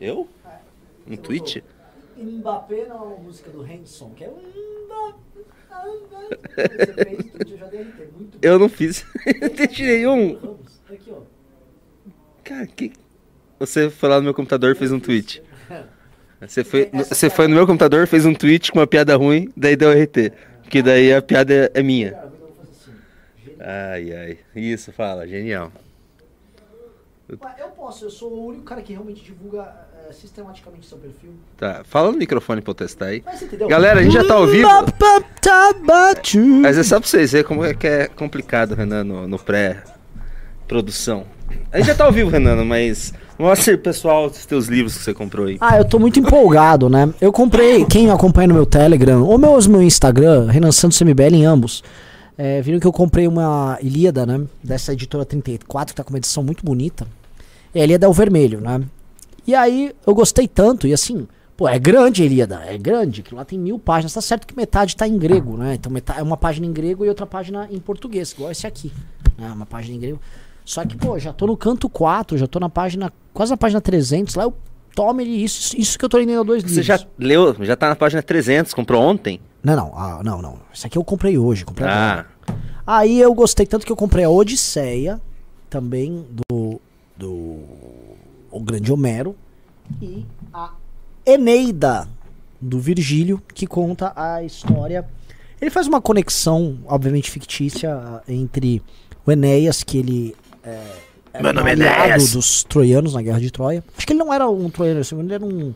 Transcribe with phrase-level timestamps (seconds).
[0.00, 0.26] Eu?
[1.06, 1.62] Um tweet?
[2.16, 4.30] Mbappé é uma música do Hanson, que é
[5.68, 8.08] Você fez tweet, eu já dei RT.
[8.16, 9.04] Muito Eu não fiz.
[9.40, 10.56] Eu tirei um.
[10.88, 11.20] Aqui, ó.
[12.44, 12.92] Cara, que.
[13.58, 15.42] Você foi lá no meu computador e fez um tweet.
[16.40, 19.76] Você foi, você foi no meu computador, fez um tweet com uma piada ruim, daí
[19.76, 20.32] deu RT.
[20.62, 22.16] Porque daí a piada é- é minha.
[22.62, 22.92] Assim.
[23.60, 24.38] Ai, ai.
[24.56, 25.70] Isso, fala, genial.
[27.28, 31.30] Eu posso, eu sou o único cara que realmente divulga sistematicamente seu perfil.
[31.56, 33.22] Tá, fala no microfone pra eu testar aí.
[33.24, 33.68] Mas você entendeu?
[33.68, 34.68] Galera, a gente já tá ao vivo.
[36.60, 41.24] Mas é só pra vocês verem como é que é complicado, Renan, no, no pré-produção.
[41.72, 45.04] A gente já tá ao vivo, Renan, mas mostra aí, pessoal, os teus livros que
[45.04, 45.56] você comprou aí.
[45.60, 47.12] Ah, eu tô muito empolgado, né?
[47.20, 51.44] Eu comprei, quem acompanha no meu Telegram, ou mesmo meu Instagram, Renan Santos MBL em
[51.44, 51.82] ambos,
[52.38, 54.40] é, viram que eu comprei uma Ilíada, né?
[54.62, 57.06] Dessa editora 34, que tá com uma edição muito bonita.
[57.74, 58.80] E a Ilíada é o vermelho, né?
[59.50, 63.34] E aí eu gostei tanto, e assim, pô, é grande a Ilíada, é grande, que
[63.34, 64.14] lá tem mil páginas.
[64.14, 65.74] Tá certo que metade tá em grego, né?
[65.74, 68.92] Então metade, é uma página em grego e outra página em português, igual esse aqui.
[69.36, 69.50] Né?
[69.50, 70.20] Uma página em grego.
[70.64, 73.80] Só que, pô, já tô no canto 4, já tô na página, quase na página
[73.80, 74.54] 300, lá eu
[74.94, 76.86] tomo ele, isso, isso que eu tô lendo há dois Você livros.
[76.86, 79.40] já leu, já tá na página 300, comprou ontem?
[79.64, 80.60] Não, não, ah, não, não.
[80.72, 82.28] Isso aqui eu comprei hoje, comprei agora.
[82.46, 82.54] Ah,
[82.98, 85.20] Aí eu gostei tanto que eu comprei a Odisseia,
[85.68, 86.80] também do.
[87.16, 87.58] do.
[88.50, 89.34] O Grande Homero,
[90.00, 90.72] e a
[91.24, 92.08] Eneida,
[92.60, 95.06] do Virgílio, que conta a história.
[95.60, 98.82] Ele faz uma conexão, obviamente fictícia, entre
[99.26, 100.36] o Enéas, que ele.
[100.64, 100.82] É,
[101.32, 102.32] era Meu nome é um aliado Enéas.
[102.32, 103.84] dos troianos na Guerra de Troia.
[103.96, 105.74] Acho que ele não era um troiano, ele era um.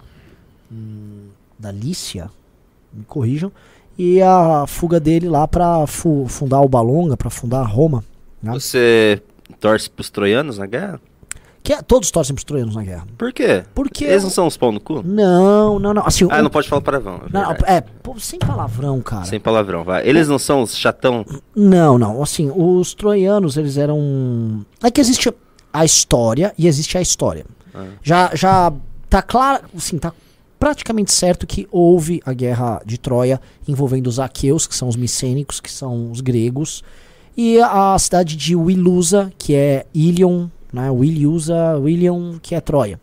[0.73, 1.29] um
[1.59, 2.31] da Lícia,
[2.93, 3.53] me corrijam.
[3.97, 8.03] E a fuga dele lá pra fu- fundar o Balonga, pra fundar Roma.
[8.43, 8.53] né?
[8.53, 9.23] você
[9.61, 11.01] torce pros troianos na guerra?
[11.65, 13.07] Que todos torcem pros troianos na guerra.
[13.17, 13.65] Por quê?
[13.75, 14.05] Porque.
[14.05, 15.03] Eles não são os pão no cu?
[15.03, 16.07] Não, não, não.
[16.07, 17.23] Assim, Ah, o- não pode falar palavrão.
[17.27, 19.25] É, não, é, pô, sem palavrão, cara.
[19.25, 20.07] Sem palavrão, vai.
[20.07, 21.25] Eles não são os chatão?
[21.57, 22.23] Não, não.
[22.23, 24.63] Assim, os troianos, eles eram.
[24.83, 25.33] É que existe
[25.73, 27.47] a história e existe a história.
[27.75, 27.87] Ah.
[28.03, 28.71] Já, já
[29.09, 30.13] tá claro, assim, tá
[30.59, 35.61] praticamente certo que houve a guerra de Troia envolvendo os aqueus, que são os micênicos,
[35.61, 36.85] que são os gregos,
[37.35, 40.91] e a cidade de Wilusa, que é Ilion, né?
[40.91, 43.01] Wiliusa, William, que é Troia.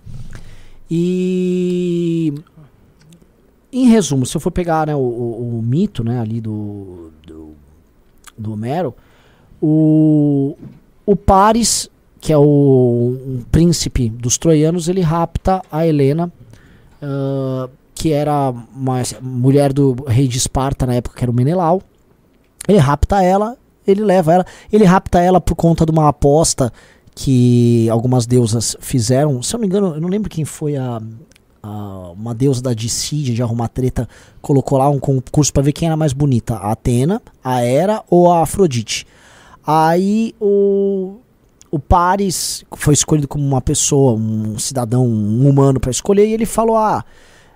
[0.90, 2.34] E
[3.72, 7.52] em resumo, se eu for pegar né, o, o- o mito né, ali do, do,
[8.38, 8.94] do Homero,
[9.62, 10.58] o,
[11.06, 11.90] o Paris,
[12.20, 16.32] que é o um príncipe dos troianos, ele rapta a Helena,
[17.02, 21.82] ah, que era uma mulher do rei de Esparta na época, que era o Menelau.
[22.68, 23.58] Ele rapta ela,
[23.88, 26.74] ele leva ela, ele rapta ela por conta de uma aposta
[27.16, 29.42] que algumas deusas fizeram.
[29.44, 31.02] Se eu não me engano, eu não lembro quem foi a,
[31.62, 34.08] a- uma deusa da Dicídia de arrumar treta,
[34.42, 38.32] colocou lá um concurso pra ver quem era mais bonita, a Atena, a Hera ou
[38.32, 39.06] a Afrodite.
[39.66, 41.18] Aí o
[41.74, 46.46] o Paris foi escolhido como uma pessoa, um cidadão, um humano pra escolher e ele
[46.46, 47.06] falou: "Ah,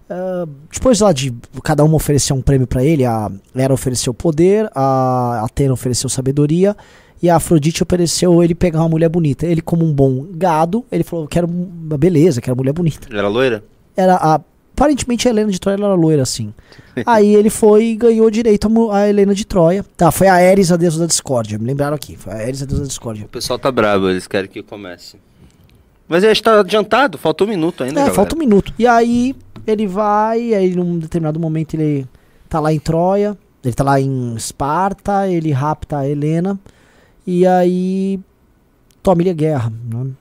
[0.09, 1.33] ah, depois lá de
[1.63, 6.77] cada uma oferecer um prêmio pra ele, a Hera ofereceu poder, a Atena ofereceu sabedoria
[7.25, 9.45] e a Afrodite ofereceu ele pegar uma mulher bonita.
[9.45, 13.07] Ele, como um bom gado, ele falou: quero uma beleza, quero mulher bonita.
[13.11, 13.63] Era loira?
[13.97, 14.39] Era a,
[14.75, 16.53] aparentemente a Helena de Troia ela era loira assim.
[17.05, 19.85] Aí ele foi e ganhou direito a, Helena de Troia.
[19.97, 21.57] Tá, foi a Ares, a deusa da discórdia.
[21.57, 22.15] Me lembraram aqui.
[22.15, 23.25] Foi a Ares, a deusa da discórdia.
[23.25, 25.17] O pessoal tá bravo, eles querem que comece.
[26.07, 28.13] Mas a gente tá adiantado, faltou um minuto ainda, É, galera.
[28.13, 28.73] falta um minuto.
[28.77, 29.35] E aí
[29.65, 32.05] ele vai, aí num determinado momento ele
[32.47, 36.59] tá lá em Troia, ele tá lá em Esparta, ele rapta a Helena,
[37.25, 38.19] e aí
[39.01, 39.71] toma-lhe a guerra.
[39.91, 40.11] né?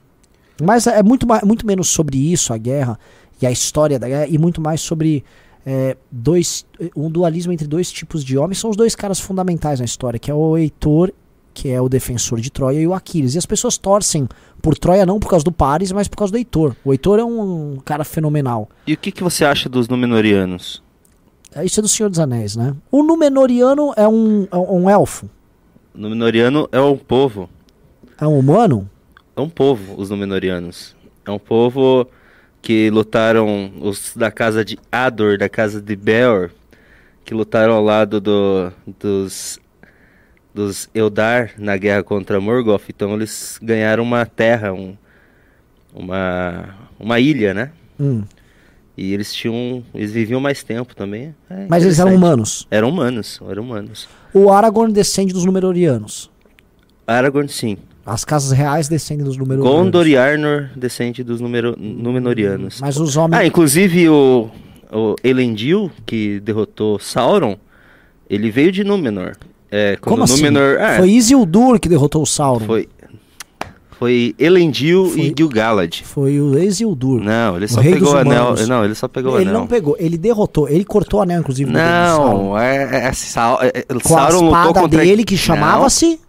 [0.61, 2.97] Mas é muito, mais, muito menos sobre isso, a guerra,
[3.41, 5.23] e a história da guerra, e muito mais sobre
[5.65, 6.65] é, dois,
[6.95, 8.59] um dualismo entre dois tipos de homens.
[8.59, 11.11] São os dois caras fundamentais na história, que é o Heitor,
[11.53, 13.35] que é o defensor de Troia, e o Aquiles.
[13.35, 14.27] E as pessoas torcem
[14.61, 16.75] por Troia não por causa do Paris, mas por causa do Heitor.
[16.83, 18.69] O Heitor é um, cara fenomenal.
[18.85, 20.83] E o que, que você acha dos Númenóreanos?
[21.53, 22.75] É, Isso é do Senhor dos Anéis, né?
[22.91, 25.29] O Númenoriano é um, é um elfo.
[25.95, 27.49] Númenoriano é um povo.
[28.19, 28.89] É um humano?
[29.35, 30.95] É um povo, os Númenóreanos.
[31.25, 32.07] É um povo
[32.61, 36.51] que lutaram, os da casa de Ador, da casa de Beor,
[37.23, 39.59] que lutaram ao lado do, dos,
[40.53, 42.89] dos Eldar na guerra contra Morgoth.
[42.89, 44.95] Então eles ganharam uma terra, um,
[45.93, 47.71] uma, uma ilha, né?
[47.99, 48.23] Hum.
[48.97, 49.83] E eles tinham.
[49.93, 51.35] Eles viviam mais tempo também.
[51.49, 52.65] É Mas eles eram humanos.
[52.71, 54.07] Eram humanos, eram humanos.
[54.33, 56.29] O Aragorn descende dos Númenorianos.
[57.05, 57.77] Aragorn, sim.
[58.05, 59.63] As casas reais descendem dos números.
[59.63, 62.79] Gondor e Arnor descende dos numero, Númenóreanos.
[62.79, 63.41] Mas os homens.
[63.41, 64.49] Ah, inclusive o,
[64.91, 67.57] o Elendil, que derrotou Sauron,
[68.29, 69.35] ele veio de Númenor.
[69.71, 70.35] É, Como assim?
[70.43, 70.79] Númenor...
[70.79, 72.65] Ah, Foi Isildur que derrotou o Sauron.
[72.65, 72.87] foi,
[73.99, 76.01] foi Elendil Foi- e Gil-galad.
[76.03, 77.21] Foi o Isildur.
[77.21, 78.41] Não, ele só pegou o anel.
[78.43, 78.67] humanos.
[78.67, 79.61] Não, ele só pegou o ele anel.
[79.61, 81.71] não pegou, ele derrotou, ele cortou o anel, inclusive.
[81.71, 82.43] Sauron.
[82.49, 86.19] Não, é, é, Sau- é, é, Com a Sauron espada contra dele, que chamava-se.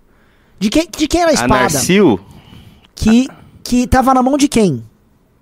[0.59, 1.55] De quem, de quem era a espada?
[1.55, 2.19] Narsil.
[2.95, 3.29] Que,
[3.63, 4.83] que tava na mão de quem?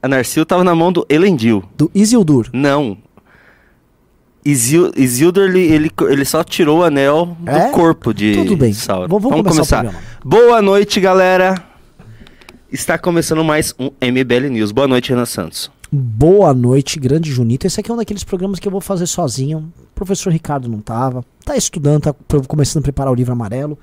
[0.03, 1.63] A Narsil tava na mão do Elendil.
[1.77, 2.49] Do Isildur.
[2.53, 2.99] Não.
[4.45, 7.67] Isil, Isildur, ele, ele, ele só tirou o anel É?
[7.67, 8.73] do corpo de Tudo bem.
[8.75, 9.09] Sauron.
[9.09, 10.05] Vamos- vamos começar programa.
[10.23, 11.55] Boa noite, galera.
[12.75, 14.73] Está começando mais um MBL News.
[14.73, 15.71] Boa noite, Renan Santos.
[15.93, 17.69] Boa noite, grande Junito.
[17.69, 19.73] Esse aqui é um daqueles programas que eu vou fazer sozinho.
[19.81, 21.25] O professor Ricardo não tava.
[21.45, 22.15] Tá estudando, tá
[22.49, 23.79] começando a preparar o livro amarelo.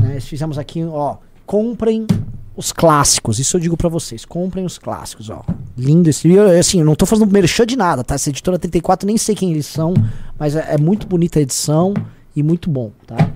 [0.00, 0.18] Né?
[0.18, 1.18] Fizemos aqui, ó.
[1.46, 2.08] Comprem
[2.56, 3.38] os clássicos.
[3.38, 4.24] Isso eu digo pra vocês.
[4.24, 5.44] Comprem os clássicos, ó.
[5.78, 6.50] Lindo esse livro.
[6.58, 8.16] Assim, eu não tô fazendo merchan de nada, tá?
[8.16, 9.94] Essa editora 34, nem sei quem eles são.
[10.36, 11.94] Mas é, é muito bonita a edição
[12.34, 13.30] e muito bom, tá?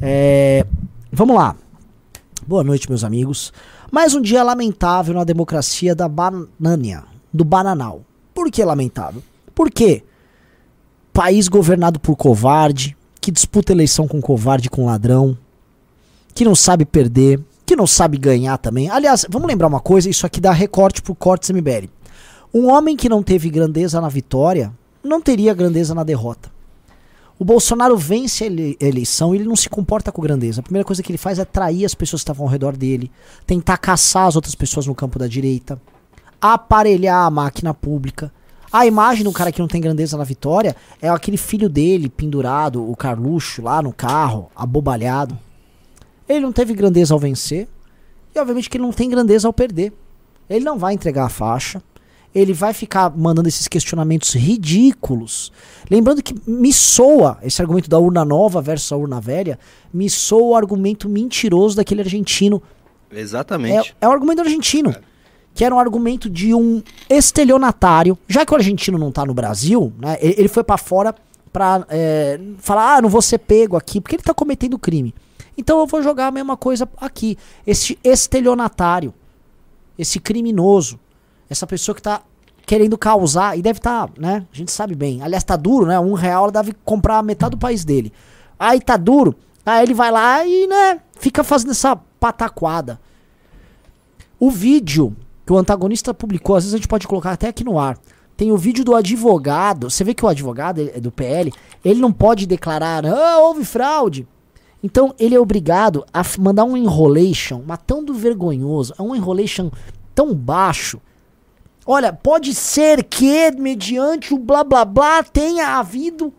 [0.00, 0.66] É,
[1.12, 1.54] vamos lá.
[2.44, 3.52] Boa noite, meus amigos.
[3.96, 8.02] Mais um dia lamentável na democracia da Banânia, do Bananal.
[8.34, 9.22] Por que lamentável?
[9.54, 10.04] Por quê?
[11.14, 15.34] País governado por covarde, que disputa eleição com covarde, com ladrão,
[16.34, 18.90] que não sabe perder, que não sabe ganhar também.
[18.90, 21.88] Aliás, vamos lembrar uma coisa, isso aqui dá recorte pro Cortes MBL.
[22.52, 26.50] Um homem que não teve grandeza na vitória, não teria grandeza na derrota.
[27.38, 30.60] O Bolsonaro vence a ele- eleição e ele não se comporta com grandeza.
[30.60, 33.10] A primeira coisa que ele faz é trair as pessoas que estavam ao redor dele,
[33.46, 35.80] tentar caçar as outras pessoas no campo da direita,
[36.40, 38.32] aparelhar a máquina pública.
[38.72, 42.90] A imagem do cara que não tem grandeza na vitória é aquele filho dele pendurado,
[42.90, 45.38] o Carluxo, lá no carro, abobalhado.
[46.28, 47.68] Ele não teve grandeza ao vencer
[48.34, 49.92] e, obviamente, que ele não tem grandeza ao perder.
[50.48, 51.82] Ele não vai entregar a faixa.
[52.38, 55.50] Ele vai ficar mandando esses questionamentos ridículos.
[55.90, 59.58] Lembrando que me soa esse argumento da urna nova versus a urna velha,
[59.90, 62.62] me soa o argumento mentiroso daquele argentino
[63.10, 63.94] Exatamente.
[63.98, 64.94] é, é o argumento argentino.
[65.54, 68.18] Que era um argumento de um estelionatário.
[68.28, 70.18] Já que o argentino não tá no Brasil, né?
[70.20, 71.14] Ele, foi pra fora
[71.50, 75.14] pra é, falar, ah, não vou ser pego aqui, porque ele tá cometendo crime.
[75.56, 77.38] Então eu vou jogar a mesma coisa aqui.
[77.66, 79.14] Esse estelionatário,
[79.98, 81.00] esse criminoso,
[81.48, 82.22] essa pessoa que tá
[82.66, 84.44] querendo causar, e deve estar, né?
[84.52, 85.22] A gente sabe bem.
[85.22, 86.00] Aliás, tá duro, né?
[86.00, 88.12] Um real ela deve comprar metade do país dele.
[88.58, 92.98] Aí tá duro, aí ele vai lá e, né, fica fazendo essa pataquada.
[94.40, 95.14] O vídeo
[95.46, 97.96] que o antagonista publicou, às vezes a gente pode colocar até aqui no ar.
[98.36, 99.88] Tem o vídeo do advogado.
[99.88, 101.52] Você vê que o advogado é do PL,
[101.84, 104.26] ele não pode declarar, ah, houve fraude.
[104.82, 109.70] Então ele é obrigado a mandar um enrolation, mas tão do vergonhoso, é um enrolation
[110.14, 111.00] tão baixo.
[111.86, 116.34] Olha, pode ser que, mediante o blá blá blá, tenha havido.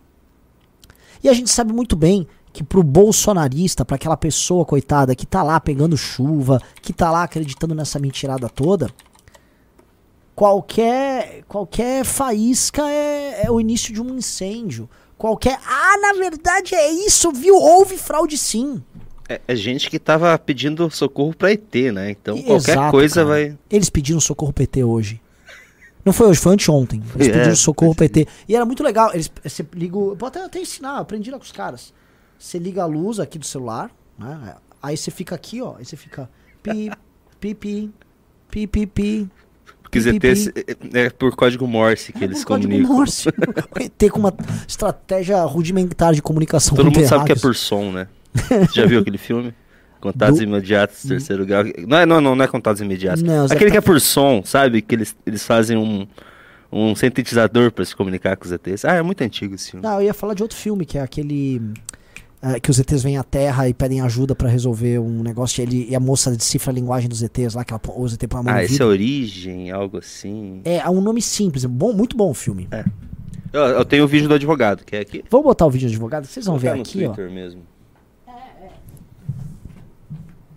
[1.24, 5.42] E a gente sabe muito bem que pro bolsonarista, para aquela pessoa coitada que tá
[5.42, 8.90] lá pegando chuva, que tá lá acreditando nessa mentirada toda,
[10.34, 14.88] qualquer qualquer faísca é, é o início de um incêndio.
[15.16, 17.56] Qualquer, ah, na verdade é isso, viu?
[17.56, 18.82] Houve fraude sim.
[19.28, 22.10] É, é gente que tava pedindo socorro pra ET, né?
[22.10, 23.26] Então qualquer exato, coisa cara.
[23.26, 23.58] vai.
[23.70, 25.20] Eles pediram socorro PT hoje.
[26.08, 27.02] Não foi hoje, foi anteontem.
[27.14, 28.26] Eles É, pediram socorro PT.
[28.48, 29.10] E era muito legal.
[29.12, 29.94] Eles, você liga.
[29.98, 31.92] o- Vou até, até ensinar, eu aprendi lá com os caras.
[32.38, 34.54] Você liga a luz aqui do celular, né?
[34.82, 35.74] Aí você fica aqui, ó.
[35.78, 36.30] Aí você fica.
[36.62, 36.90] Pi,
[37.38, 37.90] pi, pi,
[38.50, 39.30] pi, pi, pi.
[39.82, 40.50] Porque ETs
[40.94, 42.96] é, por código Morse que É eles por código comunicam.
[42.96, 43.28] Morse.
[43.80, 44.32] ET com uma
[44.66, 48.08] estratégia rudimentar de comunicação Todo mundo sabe que é por som, né?
[48.34, 49.52] Você já viu aquele filme?
[50.00, 51.64] Contatos Do- imediatos, terceiro grau.
[51.86, 53.22] Não, é- não, não, não é contatos imediatos.
[53.22, 54.80] Não, Aquele tá- que é por som, sabe?
[54.82, 56.06] Que eles, eles fazem um,
[56.72, 58.84] um sintetizador pra se comunicar com os ETs.
[58.84, 59.84] Ah, é muito antigo esse filme.
[59.86, 61.60] Não, eu ia falar de outro filme, que é aquele.
[62.40, 65.62] é, que os ETs vêm à Terra e pedem ajuda pra resolver um negócio e,
[65.64, 68.38] ele, e a moça decifra a linguagem dos ETs lá, que ela, os ET põe
[68.40, 68.84] a mão Ah, esse é.
[68.84, 70.60] Origem, algo assim.
[70.64, 72.68] É, é um nome simples, é bom, muito bom o filme.
[73.52, 75.24] Eu, eu tenho o vídeo do advogado, que é aqui.
[75.30, 77.12] Vamos botar o vídeo do advogado, vocês vão ver Colocar no aqui, ó.
[77.14, 77.62] Twitter mesmo.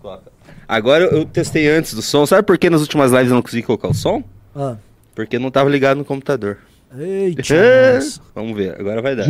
[0.02, 0.32] Coloca.
[0.68, 2.26] Agora eu testei antes do som.
[2.26, 4.24] Sabe por que nas últimas lives eu não consegui colocar o som?
[4.56, 4.76] Ah.
[5.16, 6.58] Porque não tava ligado no computador.
[6.98, 7.42] Eita.
[8.36, 9.30] Vamos ver, agora vai dar.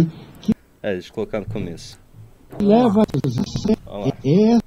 [0.82, 2.00] É, deixa eu colocar no começo.
[2.60, 3.04] leva
[4.24, 4.58] é-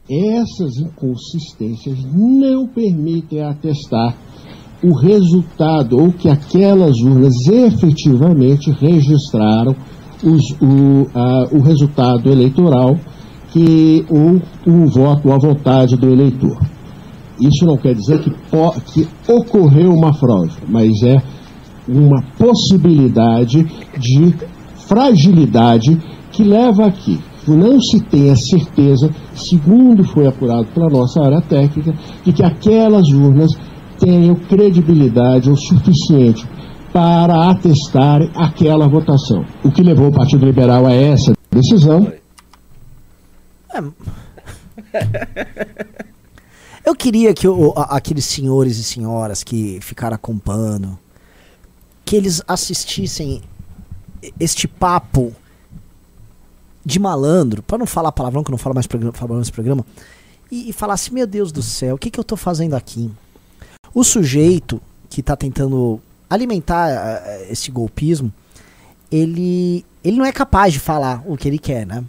[0.41, 4.17] essas inconsistências não permitem atestar
[4.83, 9.75] o resultado ou que aquelas urnas efetivamente registraram
[10.23, 12.97] os- o, a- o resultado eleitoral
[13.55, 16.59] que um, um voto à vontade do eleitor.
[17.41, 18.33] Isso não quer dizer que,
[18.93, 21.23] que ocorreu uma fraude, mas é
[21.89, 23.65] uma possibilidade
[23.97, 24.35] de
[24.89, 25.97] fragilidade
[26.33, 27.21] que leva aqui.
[27.47, 31.95] Não se tem a certeza, segundo foi apurado pela nossa área técnica,
[32.25, 33.53] de que aquelas urnas
[34.01, 36.45] tenham credibilidade o suficiente
[36.93, 39.45] para atestar aquela votação.
[39.65, 42.09] O que levou o Partido Liberal a essa decisão.
[43.75, 43.83] É.
[46.85, 50.99] Eu queria que o, aqueles senhores e senhoras que ficaram acompanhando,
[52.05, 53.43] que eles assistissem
[54.39, 55.35] este papo
[56.85, 58.87] de malandro, para não falar palavrão, que eu não falo mais
[59.39, 59.85] nesse programa,
[60.51, 63.11] e, e falasse, meu Deus do céu, o que, que eu estou fazendo aqui?
[63.95, 68.31] O sujeito que está tentando alimentar uh, esse golpismo,
[69.11, 72.05] ele, ele não é capaz de falar o que ele quer, né?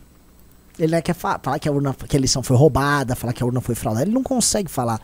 [0.77, 3.41] Ele não quer fa falar que a, urna, que a eleição foi roubada, falar que
[3.41, 4.99] a urna foi fraudada, ele não consegue falar.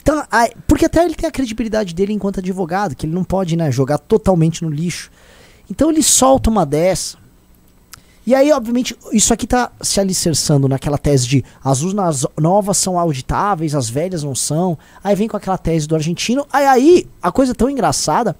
[0.00, 0.22] Então,
[0.66, 3.98] porque até ele tem a credibilidade dele enquanto advogado, que ele não pode né, jogar
[3.98, 5.10] totalmente no lixo.
[5.70, 7.16] Então ele solta uma dessa.
[8.26, 12.98] E aí, obviamente, isso aqui tá se alicerçando naquela tese de as urnas novas são
[12.98, 14.78] auditáveis, as velhas não são.
[15.02, 16.46] Aí vem com aquela tese do argentino.
[16.50, 18.34] Aí, aí a coisa é tão engraçada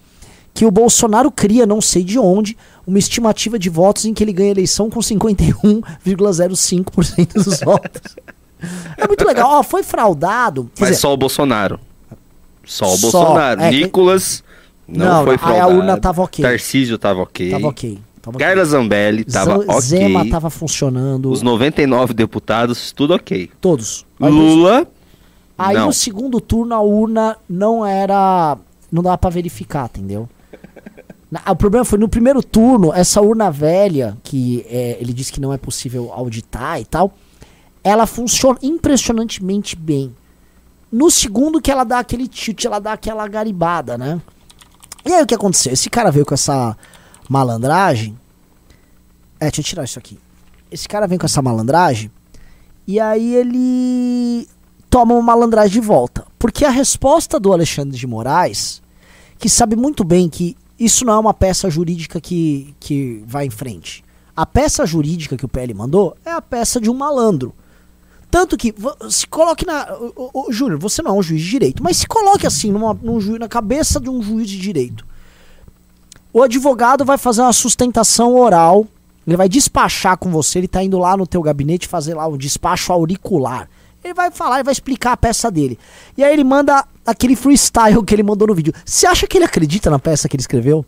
[0.55, 2.57] que o Bolsonaro cria, não sei de onde,
[2.87, 8.15] uma estimativa de votos em que ele ganha a eleição com 51,05% dos votos.
[8.97, 9.51] É muito legal.
[9.51, 10.71] Ó, foi fraudado.
[10.79, 11.81] Mas dizer, só o Bolsonaro.
[12.65, 13.61] Só o só, Bolsonaro.
[13.61, 14.45] É, Nicolas
[14.87, 15.67] não, não foi fraudado.
[15.67, 16.45] Aí a urna tava ok.
[16.45, 17.51] Tarcísio tava ok.
[17.51, 17.99] Tava ok.
[18.23, 18.71] Tava Carla okay.
[18.71, 19.81] Zambelli tava Z ok.
[19.81, 21.29] Zema tava funcionando.
[21.31, 23.51] Os 99 deputados, tudo ok.
[23.61, 24.07] Todos.
[24.19, 24.87] Lula.
[25.59, 25.87] Aí não.
[25.87, 28.57] no segundo turno a urna não era.
[28.91, 30.29] Não dava pra verificar, entendeu?
[31.51, 35.53] O problema foi no primeiro turno, essa urna velha, que é, ele disse que não
[35.53, 37.13] é possível auditar e tal,
[37.83, 40.15] ela funciona impressionantemente bem.
[40.93, 44.21] No segundo que ela dá aquele tilt, ela dá aquela garibada, né?
[45.05, 45.73] E aí o que aconteceu?
[45.73, 46.77] Esse cara veio com essa
[47.29, 48.17] malandragem.
[49.41, 50.19] É, deixa eu tirar isso aqui.
[50.71, 52.11] Esse cara vem com essa malandragem
[52.87, 54.49] e aí ele
[54.89, 56.27] toma uma malandragem de volta.
[56.39, 58.83] Porque a resposta do Alexandre de Moraes,
[59.39, 63.51] que sabe muito bem que isso não é uma peça jurídica que, que vai em
[63.51, 64.05] frente.
[64.37, 67.55] A peça jurídica que o PL mandou é a peça de um malandro.
[68.31, 68.75] Tanto que,
[69.09, 69.87] se coloque na.
[70.51, 73.49] Júnior, você não é um juiz de direito, mas se coloque assim, numa, num na
[73.49, 75.07] cabeça de um juiz de direito.
[76.33, 78.89] O advogado vai fazer uma sustentação oral,
[79.25, 82.37] ele vai despachar com você, ele tá indo lá no teu gabinete fazer lá um
[82.37, 83.69] despacho auricular.
[84.05, 85.79] Ele vai falar, ele vai explicar a peça dele.
[86.15, 88.75] E aí ele manda aquele freestyle que ele mandou no vídeo.
[88.85, 90.85] Você acha que ele acredita na peça que ele escreveu?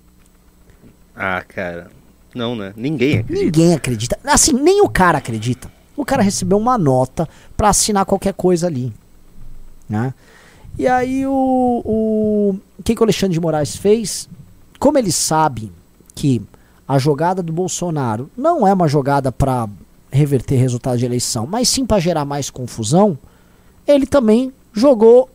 [1.16, 1.90] Ah, cara.
[2.34, 2.74] Não, né?
[2.76, 3.44] Ninguém acredita.
[3.44, 4.18] Ninguém acredita.
[4.22, 5.72] Assim, nem o cara acredita.
[5.96, 8.92] O cara recebeu uma nota para assinar qualquer coisa ali.
[9.88, 10.12] Né?
[10.78, 14.28] E aí o, o, o que, que o Alexandre de Moraes fez?
[14.78, 15.72] Como ele sabe
[16.14, 16.42] que
[16.86, 19.66] a jogada do Bolsonaro não é uma jogada para
[20.10, 23.18] reverter resultado de eleição, mas sim para gerar mais confusão,
[23.86, 25.28] ele também jogou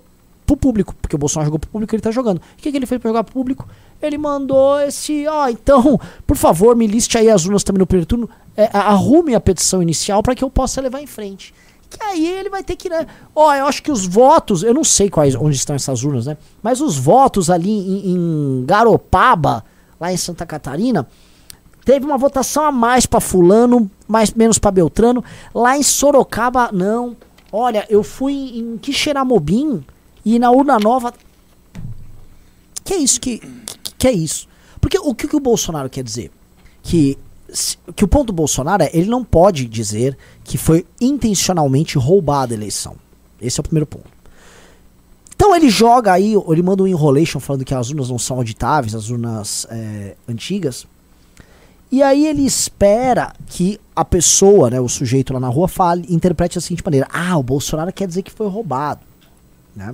[0.46, 2.38] pro público, porque o Bolsonaro jogou pro público, ele tá jogando.
[2.38, 3.68] O que, que ele fez para jogar pro público?
[4.02, 8.08] Ele mandou esse, ó, então, por favor, me liste aí as urnas também no primeiro
[8.08, 11.54] turno, é, arrume a petição inicial para que eu possa levar em frente.
[11.90, 13.06] Que aí ele vai ter que, né?
[13.36, 16.38] Ó, eu acho que os votos, eu não sei quais, onde estão essas urnas, né?
[16.64, 19.64] Mas os votos ali em, em Garopaba,
[20.00, 21.06] lá em Santa Catarina,
[21.84, 25.24] Teve uma votação a mais para fulano, mais menos para Beltrano.
[25.56, 27.16] Lá em Sorocaba, não.
[27.52, 29.84] Olha, eu fui em Quixeramobim
[30.26, 31.14] e na urna nova.
[32.84, 34.48] Que é isso que, que, que é isso?
[34.80, 36.32] Porque o que, que o Bolsonaro quer dizer?
[36.84, 37.18] Que
[37.94, 42.56] que o ponto do Bolsonaro é ele não pode dizer que foi intencionalmente roubada a
[42.56, 42.96] eleição.
[43.42, 44.10] Esse é o primeiro ponto.
[45.36, 48.96] Então ele joga aí, ele manda um enrolation falando que as urnas não são auditáveis,
[48.96, 50.88] as urnas é, antigas.
[51.92, 56.56] E aí ele espera que a pessoa, né, o sujeito lá na rua, fale, interprete
[56.56, 59.02] da seguinte maneira: ah, o Bolsonaro quer dizer que foi roubado.
[59.76, 59.94] Né?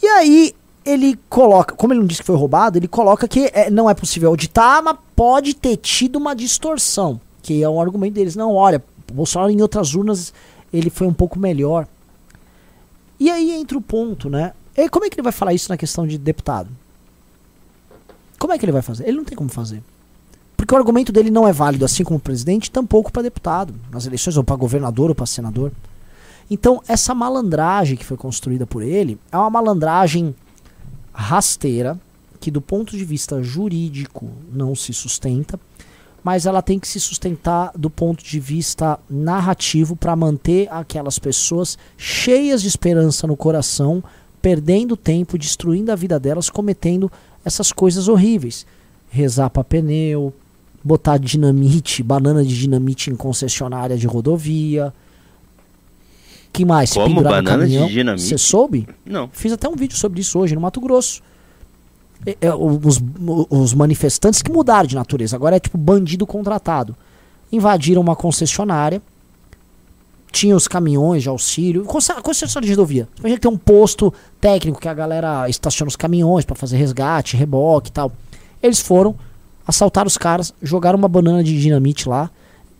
[0.00, 3.70] E aí ele coloca, como ele não disse que foi roubado, ele coloca que é,
[3.70, 8.36] não é possível auditar, mas pode ter tido uma distorção, que é um argumento deles.
[8.36, 10.32] Não, olha, o Bolsonaro em outras urnas
[10.72, 11.88] ele foi um pouco melhor.
[13.18, 14.52] E aí entra o ponto, né?
[14.76, 16.68] E como é que ele vai falar isso na questão de deputado?
[18.38, 19.08] Como é que ele vai fazer?
[19.08, 19.82] Ele não tem como fazer.
[20.64, 24.06] Porque o argumento dele não é válido, assim como o presidente, tampouco para deputado, nas
[24.06, 25.70] eleições, ou para governador ou para senador.
[26.50, 30.34] Então, essa malandragem que foi construída por ele é uma malandragem
[31.12, 32.00] rasteira,
[32.40, 35.60] que do ponto de vista jurídico não se sustenta,
[36.22, 41.76] mas ela tem que se sustentar do ponto de vista narrativo para manter aquelas pessoas
[41.98, 44.02] cheias de esperança no coração,
[44.40, 47.12] perdendo tempo, destruindo a vida delas, cometendo
[47.44, 48.66] essas coisas horríveis.
[49.10, 50.32] Rezar para pneu,
[50.84, 54.92] botar dinamite, banana de dinamite em concessionária de rodovia.
[56.52, 56.92] Que mais?
[56.92, 57.06] Como?
[57.06, 58.22] pendurar Banana de dinamite?
[58.28, 58.86] Você soube?
[59.04, 59.28] Não.
[59.32, 61.20] Fiz até um vídeo sobre isso hoje no Mato Grosso.
[62.26, 63.00] É, é, os,
[63.50, 66.94] os manifestantes que mudaram de natureza, agora é tipo bandido contratado.
[67.50, 69.02] Invadiram uma concessionária,
[70.30, 73.08] tinha os caminhões de auxílio, conce- concessionária de rodovia.
[73.18, 77.36] Imagina que tem um posto técnico que a galera estaciona os caminhões pra fazer resgate,
[77.36, 78.12] reboque e tal.
[78.62, 79.14] Eles foram,
[79.66, 82.30] assaltaram os caras, jogaram uma banana de dinamite lá,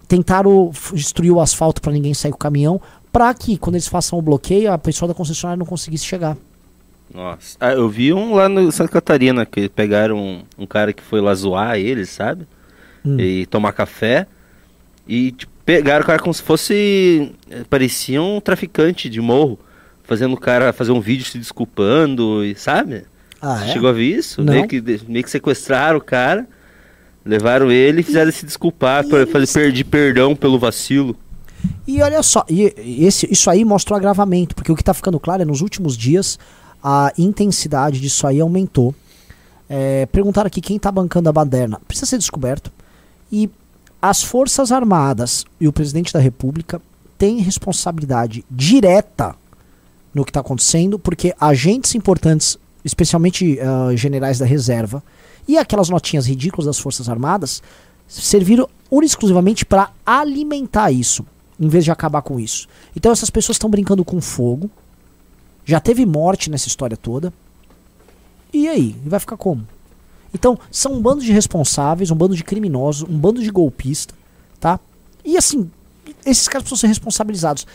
[0.09, 2.81] tentaram destruir o asfalto pra ninguém sair com o caminhão,
[3.13, 6.37] pra que quando eles façam o bloqueio, a pessoa da concessionária não conseguisse chegar.
[7.13, 7.57] Nossa.
[7.61, 11.21] Ah, eu vi um lá no Santa Catarina, que pegaram um, um cara que foi
[11.21, 12.47] lá zoar eles, sabe?
[13.05, 13.19] Hum.
[13.21, 14.27] E tomar café.
[15.07, 17.31] E tipo, pegaram o cara como se fosse.
[17.51, 19.59] eh, Parecia um traficante de morro.
[20.03, 23.05] Fazendo o cara fazer um vídeo se desculpando, e sabe?
[23.41, 23.73] Ah, Você é?
[23.75, 24.43] chegou a ver isso?
[24.43, 24.53] Não.
[24.53, 26.47] Meio que, meio que sequestraram o cara,
[27.25, 31.17] levaram ele e fizeram se desculpar, eles- fazer pedir perdão pelo vacilo.
[31.87, 35.19] E olha só, e, esse, isso aí mostra o agravamento, porque o que tá ficando
[35.19, 36.39] claro é nos últimos dias
[36.83, 38.95] a intensidade disso aí aumentou.
[39.69, 41.81] É, perguntaram aqui quem tá bancando a baderna.
[41.89, 42.71] Precisa ser descoberto.
[43.33, 43.49] E
[44.01, 46.81] as Forças Armadas e o presidente da República
[47.17, 49.35] têm responsabilidade direta
[50.13, 55.03] no que está acontecendo, porque agentes importantes, especialmente ah, generais da reserva,
[55.47, 57.63] e aquelas notinhas ridículas das Forças Armadas,
[58.07, 61.27] serviram única exclusivamente para alimentar isso,
[61.59, 62.69] em vez de acabar com isso.
[62.95, 64.71] Então essas pessoas estão brincando com fogo.
[65.65, 67.33] Já teve morte nessa história toda.
[68.53, 68.95] E aí?
[69.05, 69.67] Vai ficar como?
[70.33, 74.15] Então, são um bando de responsáveis, um bando de criminosos, um bando de golpista,
[74.59, 74.81] tá?
[75.25, 75.71] E assim,
[76.27, 77.67] esses caras precisam ser responsabilizados.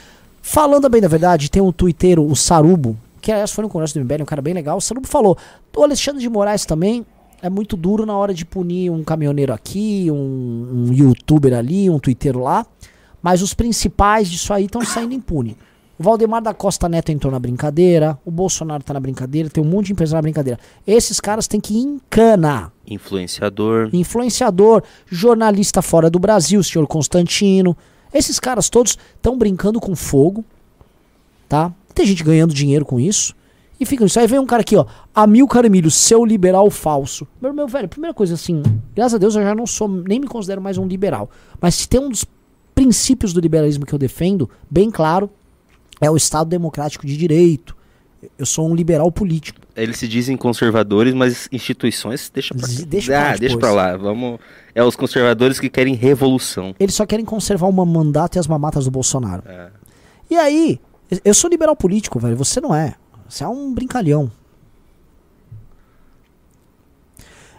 [0.41, 4.01] Falando bem da verdade, tem um twitteiro, o Sarubo, que aliás foi no Congresso do
[4.01, 4.77] MBL, um cara bem legal.
[4.77, 5.37] O Sarubo falou:
[5.75, 7.05] o Alexandre de Moraes também
[7.41, 11.99] é muito duro na hora de punir um caminhoneiro aqui, um, um youtuber ali, um
[11.99, 12.65] twitteiro lá.
[13.21, 15.57] Mas os principais disso aí estão saindo impune.
[15.97, 19.67] O Valdemar da Costa Neto entrou na brincadeira, o Bolsonaro tá na brincadeira, tem um
[19.67, 20.57] monte de empresário na brincadeira.
[20.87, 23.89] Esses caras têm que encanar Influenciador.
[23.91, 27.75] influenciador, jornalista fora do Brasil, o senhor Constantino.
[28.13, 30.45] Esses caras todos estão brincando com fogo,
[31.49, 31.73] tá?
[31.93, 33.35] Tem gente ganhando dinheiro com isso.
[33.79, 34.19] E fica isso.
[34.19, 34.85] Aí vem um cara aqui, ó.
[35.15, 37.25] Amilcar Emílio, seu liberal falso.
[37.41, 38.61] Meu, meu velho, primeira coisa assim,
[38.93, 41.29] graças a Deus eu já não sou, nem me considero mais um liberal.
[41.61, 42.25] Mas se tem um dos
[42.75, 45.29] princípios do liberalismo que eu defendo, bem claro,
[46.01, 47.75] é o Estado Democrático de Direito.
[48.37, 49.61] Eu sou um liberal político.
[49.73, 53.71] Eles se dizem conservadores, mas instituições deixa pra, Z- deixa pra ah, lá deixa pra
[53.71, 53.95] lá.
[53.95, 54.39] Vamos.
[54.75, 56.75] É os conservadores que querem revolução.
[56.77, 59.43] Eles só querem conservar o mandato e as mamatas do Bolsonaro.
[59.45, 59.69] É.
[60.29, 60.81] E aí,
[61.23, 62.35] eu sou liberal político, velho.
[62.35, 62.95] Você não é.
[63.29, 64.31] Você é um brincalhão.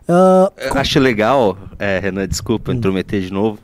[0.08, 3.58] Ah, Eu Acho legal, é, Renan, desculpa intrometer de novo.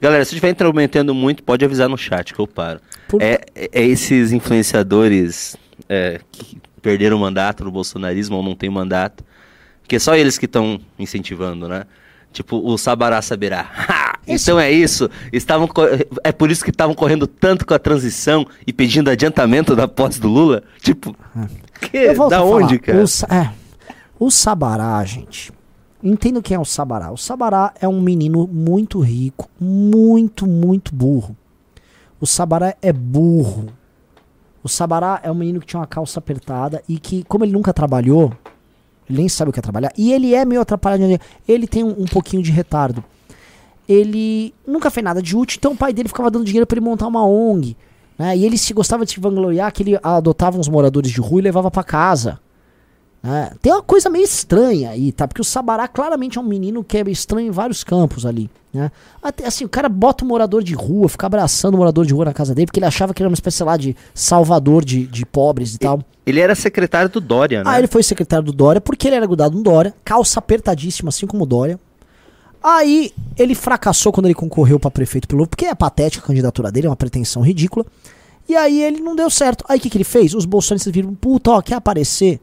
[0.00, 2.80] Galera, se estiver intrometendo muito, pode avisar no chat que eu paro.
[3.08, 5.56] Por- É, é- é esses influenciadores
[5.88, 9.24] é, que perderam o mandato no bolsonarismo ou não tem mandato,
[9.88, 11.84] que é só eles que estão incentivando, né?
[12.32, 13.70] Tipo, o Sabará saberá.
[14.26, 15.08] Então é isso.
[15.32, 15.68] Estavam
[16.24, 20.20] é por isso que estavam correndo tanto com a transição e pedindo adiantamento da posse
[20.20, 20.62] do Lula?
[20.80, 21.16] Tipo,
[21.80, 22.78] que, da onde, falar.
[22.80, 22.98] cara?
[22.98, 23.52] O, é,
[24.18, 25.52] o Sabará, gente.
[26.02, 27.10] Entendo quem é o Sabará.
[27.10, 31.36] O Sabará é um menino muito rico, muito, muito burro.
[32.20, 33.66] O Sabará é burro.
[34.62, 37.72] O Sabará é um menino que tinha uma calça apertada e que, como ele nunca
[37.72, 38.32] trabalhou,
[39.08, 42.02] ele nem sabe o que é trabalhar, e ele é meio atrapalhado, ele tem um,
[42.02, 43.04] um pouquinho de retardo.
[43.88, 46.84] Ele nunca fez nada de útil, então o pai dele ficava dando dinheiro pra ele
[46.84, 47.76] montar uma ONG.
[48.18, 48.36] Né?
[48.36, 51.42] E ele se gostava de se vangloriar que ele adotava uns moradores de rua e
[51.44, 52.40] levava pra casa.
[53.22, 53.52] né?
[53.60, 55.28] Tem uma coisa meio estranha aí, tá?
[55.28, 58.50] Porque o Sabará claramente é um menino que é estranho em vários campos ali.
[58.72, 58.90] Né?
[59.22, 62.26] Até, assim, o cara bota o morador de rua, fica abraçando o morador de rua
[62.26, 65.06] na casa dele, porque ele achava que ele era uma espécie lá de salvador de,
[65.06, 66.00] de pobres e tal.
[66.26, 67.70] Ele era secretário do Dória, né?
[67.70, 71.26] Aí ele foi secretário do Dória, porque ele era grudado no Dória, calça apertadíssima, assim
[71.26, 71.78] como o Dória.
[72.68, 76.88] Aí ele fracassou quando ele concorreu pra prefeito pelo porque é patética a candidatura dele,
[76.88, 77.86] é uma pretensão ridícula.
[78.48, 79.64] E aí ele não deu certo.
[79.68, 80.34] Aí o que, que ele fez?
[80.34, 82.40] Os bolsonaristas viram, puta, ó, quer aparecer?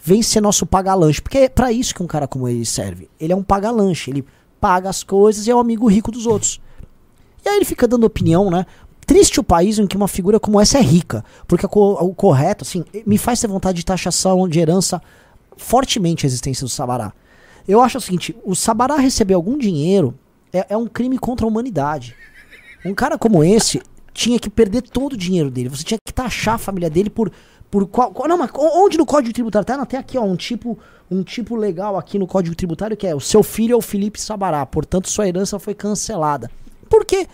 [0.00, 1.20] Vem ser nosso paga-lanche.
[1.20, 3.10] Porque é pra isso que um cara como ele serve.
[3.18, 4.24] Ele é um paga-lanche, ele
[4.60, 6.60] paga as coisas e é o amigo rico dos outros.
[7.44, 8.66] E aí ele fica dando opinião, né?
[9.04, 11.24] Triste o país em que uma figura como essa é rica.
[11.48, 15.02] Porque o correto, assim, me faz ter vontade de taxação de herança
[15.56, 17.12] fortemente a existência do Sabará.
[17.66, 20.14] Eu acho o seguinte, o Sabará receber algum dinheiro
[20.52, 22.14] é, é um crime contra a humanidade.
[22.84, 23.80] Um cara como esse
[24.12, 25.68] tinha que perder todo o dinheiro dele.
[25.70, 27.32] Você tinha que taxar a família dele por.
[27.70, 29.64] por qual, qual- não, mas onde no Código Tributário?
[29.66, 30.78] Tá, não, tem aqui, ó, um tipo,
[31.10, 34.20] um tipo legal aqui no Código Tributário que é o seu filho é o Felipe
[34.20, 36.50] Sabará, portanto sua herança foi cancelada.
[36.88, 37.26] Por quê?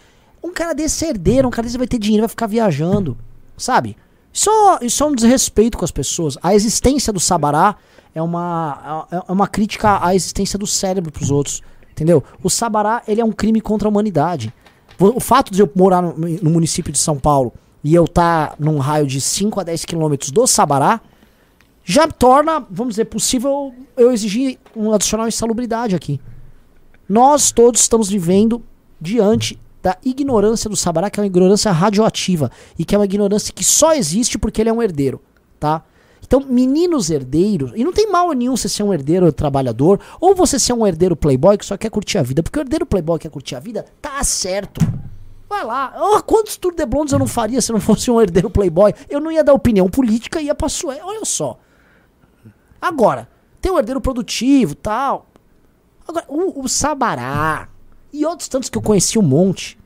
[0.43, 3.19] Um cara desse é herdeiro, um cara desse vai ter dinheiro, vai ficar viajando,
[3.59, 3.97] sabe?
[4.33, 4.49] Isso,
[4.81, 6.39] isso é um desrespeito com as pessoas.
[6.43, 7.77] A existência do Sabará
[8.15, 12.23] é uma, é é uma crítica à existência do cérebro pros outros, entendeu?
[12.43, 14.53] O Sabará, ele é um crime contra a humanidade.
[14.99, 18.79] O fato de eu morar no, no município de São Paulo e eu estar num
[18.79, 21.01] raio de 5 a 10 quilômetros do Sabará,
[21.85, 26.21] já torna, vamos dizer, possível eu exigir um adicional insalubridade aqui.
[27.09, 28.63] Nós todos estamos vivendo
[29.01, 33.53] diante da ignorância do Sabará, que é uma ignorância radioativa e que é uma ignorância
[33.53, 35.21] que só existe porque ele é um herdeiro,
[35.59, 35.83] tá?
[36.31, 40.61] Então, meninos herdeiros, e não tem mal nenhum você ser um herdeiro trabalhador, ou você
[40.61, 43.25] ser um herdeiro playboy que só quer curtir a vida, porque o herdeiro playboy que
[43.25, 44.81] quer curtir a vida, tá certo.
[45.49, 45.93] Vai lá.
[45.99, 48.95] Oh, quantos Tour de Blondes eu não faria se não fosse um herdeiro playboy?
[49.09, 51.05] Eu não ia dar opinião política, ia pra Suécia.
[51.05, 51.59] Olha só.
[52.81, 53.29] Agora,
[53.61, 55.27] tem um herdeiro produtivo tal.
[56.07, 57.69] Agora, o, o Sabará
[58.13, 59.77] e outros tantos que eu conheci um monte.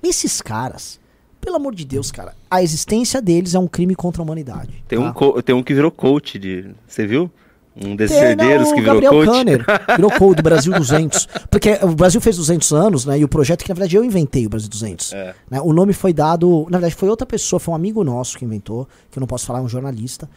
[0.00, 1.00] Esses caras,
[1.44, 4.82] pelo amor de Deus, cara, a existência deles é um crime contra a humanidade.
[4.88, 5.14] Tem, tá?
[5.14, 6.70] um tem um que virou coach de.
[6.88, 7.30] Você viu?
[7.76, 9.26] Um desses Tem, herdeiros não, que virou Gabriel coach.
[9.26, 9.64] Kanner,
[9.96, 11.28] virou coach do Brasil 200.
[11.50, 13.18] Porque o Brasil fez 200 anos, né?
[13.18, 15.12] E o projeto que, na verdade, eu inventei o Brasil 200.
[15.12, 15.34] É.
[15.50, 16.66] né, o nome foi dado...
[16.70, 19.44] Na verdade, foi outra pessoa, foi um amigo nosso que inventou, que eu não posso
[19.44, 20.30] falar, é um jornalista.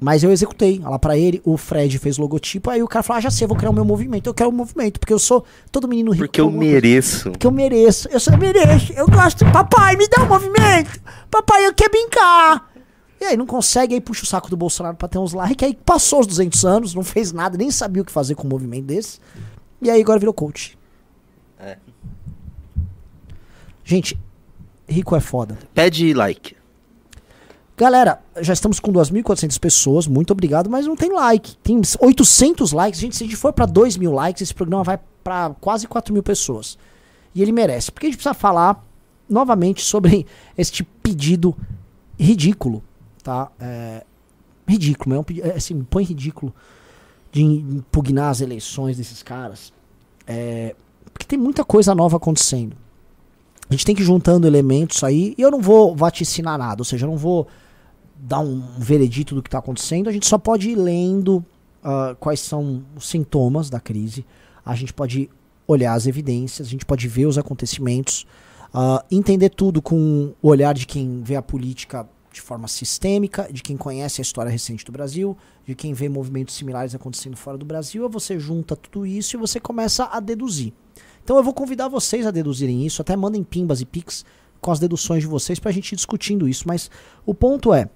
[0.00, 0.78] Mas eu executei.
[0.78, 3.44] Lá pra ele, o Fred fez o logotipo, aí o cara falou, ah, já sei,
[3.44, 4.28] eu vou criar o meu movimento.
[4.28, 6.24] Eu quero o movimento, porque eu sou todo menino rico.
[6.24, 7.30] Porque eu mereço.
[7.30, 8.08] Porque eu mereço.
[8.10, 8.92] Eu só mereço.
[8.94, 9.44] Eu gosto.
[9.52, 11.00] Papai, me dá um movimento.
[11.30, 12.70] Papai, eu quero brincar.
[13.20, 15.66] E aí não consegue, aí puxa o saco do Bolsonaro pra ter uns likes.
[15.66, 18.50] Aí passou os 200 anos, não fez nada, nem sabia o que fazer com um
[18.50, 19.20] movimento desse.
[19.82, 20.78] E aí agora virou coach.
[21.58, 21.76] É.
[23.84, 24.18] Gente,
[24.88, 25.58] rico é foda.
[25.74, 26.56] Pede like.
[27.80, 31.56] Galera, já estamos com 2.400 pessoas, muito obrigado, mas não tem like.
[31.62, 33.00] Tem 800 likes.
[33.00, 36.12] Gente, se a gente for pra 2 mil likes, esse programa vai pra quase 4
[36.12, 36.76] mil pessoas.
[37.34, 37.90] E ele merece.
[37.90, 38.84] Porque a gente precisa falar
[39.26, 40.26] novamente sobre
[40.58, 41.56] este pedido
[42.18, 42.84] ridículo,
[43.22, 43.50] tá?
[43.58, 44.04] É,
[44.68, 46.54] ridículo, é um pedido, é, assim, põe ridículo
[47.32, 49.72] de impugnar as eleições desses caras.
[50.26, 50.76] É,
[51.14, 52.76] porque tem muita coisa nova acontecendo.
[53.70, 56.84] A gente tem que ir juntando elementos aí, e eu não vou vaticinar nada, ou
[56.84, 57.48] seja, eu não vou
[58.22, 61.44] dar um veredito do que está acontecendo, a gente só pode ir lendo
[61.82, 64.24] ah, quais são os sintomas da crise,
[64.64, 65.30] a gente pode
[65.66, 68.26] olhar as evidências, a gente pode ver os acontecimentos,
[68.74, 73.62] ah, entender tudo com o olhar de quem vê a política de forma sistêmica, de
[73.62, 77.64] quem conhece a história recente do Brasil, de quem vê movimentos similares acontecendo fora do
[77.64, 80.72] Brasil, você junta tudo isso e você começa a deduzir.
[81.24, 84.24] Então eu vou convidar vocês a deduzirem isso, até mandem pimbas e pics
[84.60, 86.90] com as deduções de vocês pra gente ir discutindo isso, mas
[87.24, 87.88] o ponto é,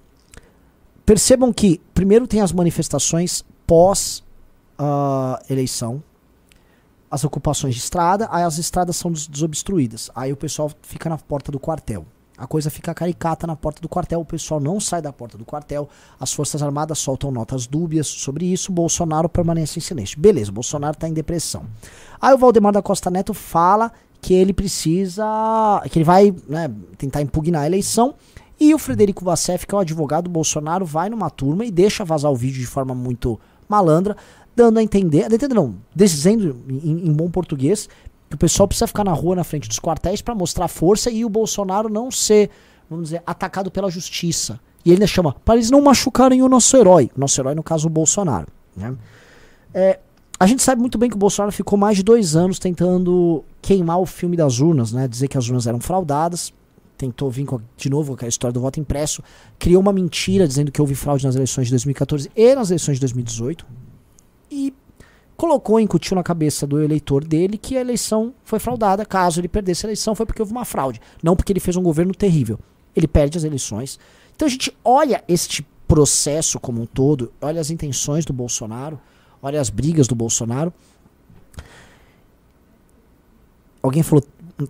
[1.05, 4.23] percebam que primeiro tem as manifestações pós
[4.77, 6.03] ah, eleição,
[7.09, 10.09] as ocupações de estrada, aí as estradas são des- desobstruídas.
[10.15, 12.05] Aí o pessoal fica na porta do quartel.
[12.37, 15.45] A coisa fica caricata na porta do quartel, o pessoal não sai da porta do
[15.45, 15.87] quartel,
[16.19, 20.19] as Forças Armadas soltam notas dúbias sobre isso, Bolsonaro permanece em silêncio.
[20.19, 21.65] Beleza, Bolsonaro tá em depressão.
[22.19, 23.89] Aí o Valdemar da Costa Neto fala
[24.19, 25.23] que ele precisa.
[25.89, 28.15] que ele vai né, tentar impugnar a eleição.
[28.59, 32.05] E o Frederico Vassef, que é o advogado do Bolsonaro, vai numa turma e deixa
[32.05, 34.15] vazar o vídeo de forma muito malandra,
[34.55, 37.89] dando a entender, não, dizendo em, em bom português
[38.29, 41.25] que o pessoal precisa ficar na rua na frente dos quartéis para mostrar força e
[41.25, 42.49] o Bolsonaro não ser,
[42.89, 44.59] vamos dizer, atacado pela justiça.
[44.83, 47.09] E ele chama, para eles não machucarem o nosso herói.
[47.15, 48.47] O nosso herói, no caso, o Bolsonaro.
[48.75, 48.95] Né?
[49.73, 49.99] É,
[50.39, 53.99] a gente sabe muito bem que o Bolsonaro ficou mais de dois anos tentando queimar
[53.99, 55.07] o filme das urnas, né?
[55.07, 56.53] Dizer que as urnas eram fraudadas.
[56.97, 59.21] Tentou vir com, de novo com aquela história do voto impresso.
[59.59, 63.01] Criou uma mentira dizendo que houve fraude nas eleições de 2014 e nas eleições de
[63.01, 63.65] 2018.
[64.49, 64.73] E
[65.35, 69.05] colocou, incutiu na cabeça do eleitor dele que a eleição foi fraudada.
[69.05, 71.01] Caso ele perdesse a eleição, foi porque houve uma fraude.
[71.21, 72.59] Não porque ele fez um governo terrível.
[72.95, 73.99] Ele perde as eleições.
[74.35, 78.99] Então a gente olha este processo como um todo, olha as intenções do Bolsonaro,
[79.41, 80.73] olha as brigas do Bolsonaro.
[83.81, 84.23] Alguém falou,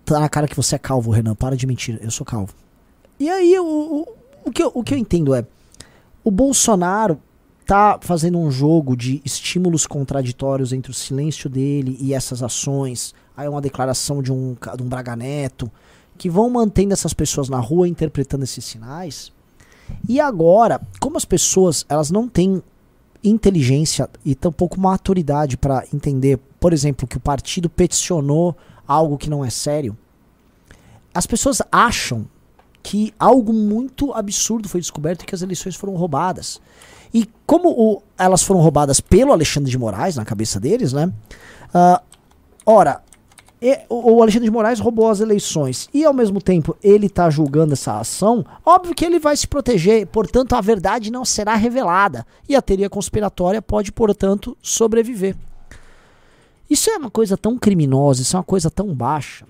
[0.04, 2.54] tá na cara que você é calvo, Renan, para de mentir, eu sou calvo.
[3.20, 4.08] E aí, o,
[4.44, 5.46] o, que, eu, o que eu entendo é,
[6.24, 7.20] o Bolsonaro
[7.66, 13.48] tá fazendo um jogo de estímulos contraditórios entre o silêncio dele e essas ações, aí
[13.48, 15.72] uma declaração de um, de um Braga Neto,
[16.18, 19.32] que vão mantendo essas pessoas na rua interpretando esses sinais.
[20.08, 22.62] E agora, como as pessoas elas não têm
[23.24, 28.56] inteligência e tampouco maturidade para entender, por exemplo, que o partido peticionou
[28.88, 29.98] algo que não é sério,
[31.14, 32.26] as pessoas acham
[32.84, 36.62] que algo muito absurdo foi descoberto e que as eleições foram roubadas.
[37.14, 41.12] E como o- elas foram roubadas pelo Alexandre de Moraes, na cabeça deles, né?
[41.74, 42.02] Ah,
[42.66, 43.02] ora,
[43.62, 47.30] e- o o Alexandre de Moraes roubou as eleições e ao mesmo tempo ele está
[47.30, 52.26] julgando essa ação, óbvio que ele vai se proteger, portanto a verdade não será revelada
[52.48, 55.36] e a teoria conspiratória pode, portanto, sobreviver.
[56.70, 59.46] Isso é uma coisa tão criminosa, isso é uma coisa tão baixa.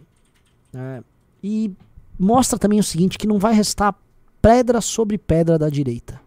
[0.73, 1.03] né?
[1.43, 1.71] E
[2.19, 3.95] mostra também o seguinte, que não vai restar
[4.41, 6.19] pedra sobre pedra da direita.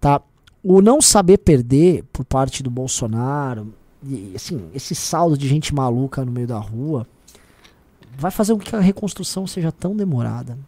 [0.00, 0.20] Tá?
[0.62, 3.72] O não saber perder por parte do Bolsonaro,
[4.06, 7.06] e assim, esse saldo de gente maluca no meio da rua,
[8.16, 10.58] vai fazer com que a reconstrução seja tão demorada,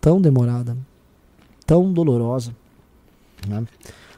[0.00, 0.76] tão demorada,
[1.66, 2.54] tão dolorosa.
[3.46, 3.64] né?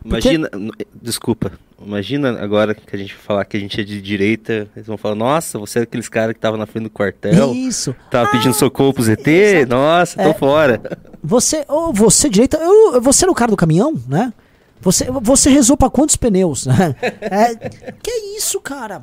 [0.04, 1.52] Imagina, n- desculpa,
[1.84, 5.14] imagina agora que a gente falar que a gente é de direita, eles vão falar,
[5.14, 7.94] nossa, você é aqueles caras que tava na frente do quartel, Isso.
[8.10, 10.34] tava pedindo socorro pro ZT, nossa, tô É.
[10.34, 10.80] fora.
[11.22, 14.32] Você, ou você direita, eu, você era o cara do caminhão, né?
[14.80, 16.94] Você, você rezou pra quantos pneus, né?
[17.20, 17.54] É,
[18.02, 19.02] que isso, cara?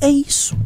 [0.00, 0.56] É isso.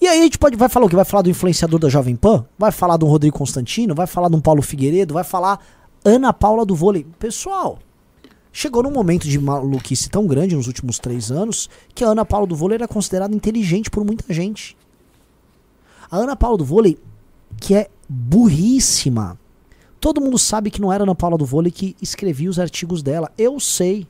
[0.00, 0.96] E aí a gente pode, vai falar o quê?
[0.96, 2.44] Vai falar do influenciador da Jovem Pan?
[2.58, 3.94] Vai falar do Rodrigo Constantino?
[3.94, 5.14] Vai falar um Paulo Figueiredo?
[5.14, 5.60] Vai falar
[6.04, 7.06] Ana Paula do vôlei?
[7.18, 7.78] Pessoal,
[8.54, 12.46] chegou num momento de maluquice tão grande nos últimos três anos que a Ana Paula
[12.46, 14.76] do vôlei era considerada inteligente por muita gente.
[16.08, 16.96] A Ana Paula do vôlei,
[17.60, 19.36] que é burríssima.
[20.00, 23.02] Todo mundo sabe que não era a Ana Paula do vôlei que escrevia os artigos
[23.02, 23.28] dela.
[23.36, 24.06] Eu sei.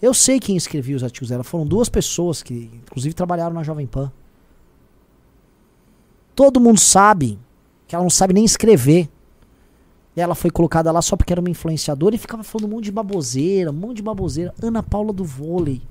[0.00, 1.44] Eu sei quem escrevia os artigos dela.
[1.44, 4.10] Foram duas pessoas que, inclusive, trabalharam na Jovem Pan.
[6.34, 7.38] Todo mundo sabe
[7.86, 9.10] que ela não sabe nem escrever.
[10.16, 12.84] E ela foi colocada lá só porque era uma influenciadora e ficava falando um monte
[12.84, 14.54] de baboseira, um monte de baboseira.
[14.62, 15.82] Ana Paula do vôlei.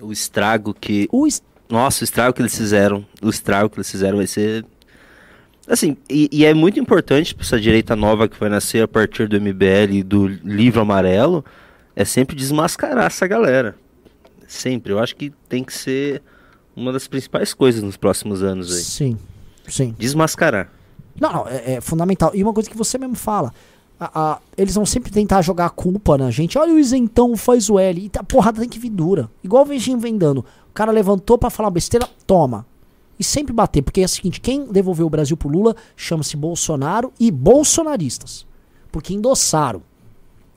[0.00, 3.90] O estrago que, O es- nossa, o estrago que eles fizeram, o estrago que eles
[3.90, 4.64] fizeram vai ser,
[5.68, 9.28] assim, e, e é muito importante para essa direita nova que vai nascer a partir
[9.28, 11.44] do MBL e do livro amarelo,
[11.94, 13.76] é sempre desmascarar essa galera,
[14.48, 16.22] sempre, eu acho que tem que ser
[16.74, 19.18] uma das principais coisas nos próximos anos aí, Sim,
[19.68, 19.94] sim.
[19.98, 20.72] desmascarar.
[21.20, 22.30] Não, não, é, é fundamental.
[22.34, 23.52] E uma coisa que você mesmo fala.
[24.02, 26.56] a- a- eles vão sempre tentar jogar a culpa na gente.
[26.56, 28.06] Olha o isentão faz o L.
[28.06, 29.30] E a porrada tem que vir dura.
[29.44, 30.38] Igual o Vegim vem dando.
[30.38, 32.64] O cara levantou pra falar besteira, toma.
[33.18, 33.82] E sempre bater.
[33.82, 38.46] Porque é o seguinte: quem devolveu o Brasil pro Lula chama-se Bolsonaro e bolsonaristas.
[38.90, 39.82] Porque endossaram.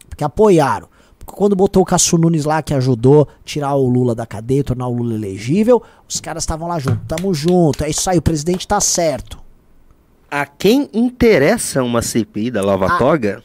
[0.07, 0.87] Porque apoiaram.
[1.25, 4.93] Quando botou o Cássio Nunes lá, que ajudou tirar o Lula da cadeia, tornar o
[4.93, 7.01] Lula elegível, os caras estavam lá junto.
[7.07, 7.83] Tamo junto.
[7.83, 9.37] É isso aí, o presidente tá certo.
[10.35, 12.97] A quem interessa uma CPI da Lava Ah.
[12.97, 13.43] Toga?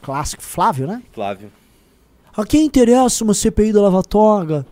[0.00, 1.02] Clássico Flávio, né?
[1.12, 1.50] Flávio.
[2.34, 4.66] A quem interessa uma CPI da Lava Toga?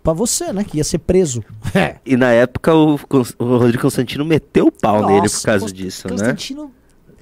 [0.00, 0.62] Pra você, né?
[0.62, 1.42] Que ia ser preso.
[1.74, 1.96] É.
[2.06, 6.06] E na época o, o Rodrigo Constantino meteu o pau nele por causa Const- disso,
[6.06, 6.10] né?
[6.12, 6.70] Constantino,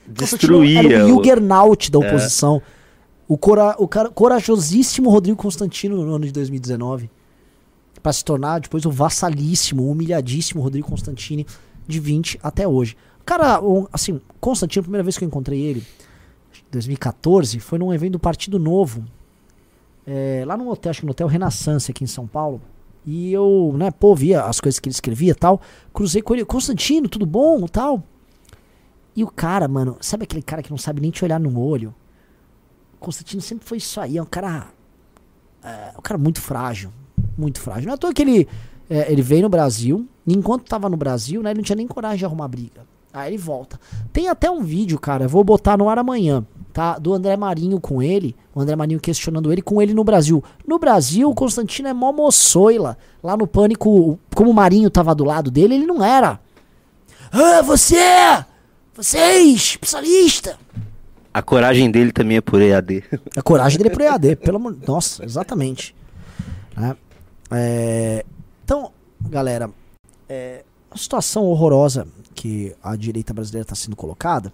[0.07, 0.83] Destruía.
[0.83, 2.61] Constantino era o Juggernaut da oposição.
[3.27, 7.09] O, cora, o cara, corajosíssimo Rodrigo Constantino no ano de 2019.
[8.03, 11.47] Pra se tornar depois o vassalíssimo, humilhadíssimo Rodrigo Constantini
[11.89, 12.95] de 20 até hoje.
[13.25, 13.61] Cara,
[13.93, 15.81] assim, Constantino, a primeira vez que eu encontrei ele,
[16.55, 19.05] em 2014, foi num evento do Partido Novo.
[20.07, 22.61] é, lá no hotel, acho que no Hotel Renaissance aqui em São Paulo.
[23.05, 25.61] E eu, né, pô, via as coisas que ele escrevia tal.
[25.93, 27.67] Cruzei com ele, Constantino, tudo bom?
[27.67, 28.03] tal.
[29.15, 31.95] E o cara, mano, sabe aquele cara que não sabe nem te olhar no olho?
[32.99, 34.69] Constantino sempre foi isso aí, é um cara.
[35.63, 36.93] É, um cara muito frágil.
[37.37, 37.87] Muito frágil.
[37.87, 38.49] Não é à toa que ele,
[38.89, 41.87] é, ele veio no Brasil, e enquanto tava no Brasil, né, ele não tinha nem
[41.87, 42.87] coragem de arrumar briga.
[43.13, 43.79] Aí ele volta.
[44.13, 46.99] Tem até um vídeo, cara, eu vou botar no ar amanhã, tá?
[46.99, 50.43] Do André Marinho com ele, o André Marinho questionando ele com ele no Brasil.
[50.67, 52.97] No Brasil, o Constantino é mó moçoila.
[53.23, 56.41] Lá no Pânico, como o Marinho tava do lado dele, ele não era.
[57.31, 58.45] Ah, você!
[58.95, 60.59] Vocês, especialista!
[61.35, 63.05] A coragem dele também é por EAD.
[63.37, 64.77] A coragem dele é pro EAD, pelo amor.
[64.87, 65.95] Nossa, exatamente.
[66.77, 66.95] Né?
[67.51, 68.25] É,
[68.65, 68.91] Então,
[69.31, 69.71] galera,
[70.29, 70.63] é
[70.93, 74.53] uma situação horrorosa que a direita brasileira está sendo colocada.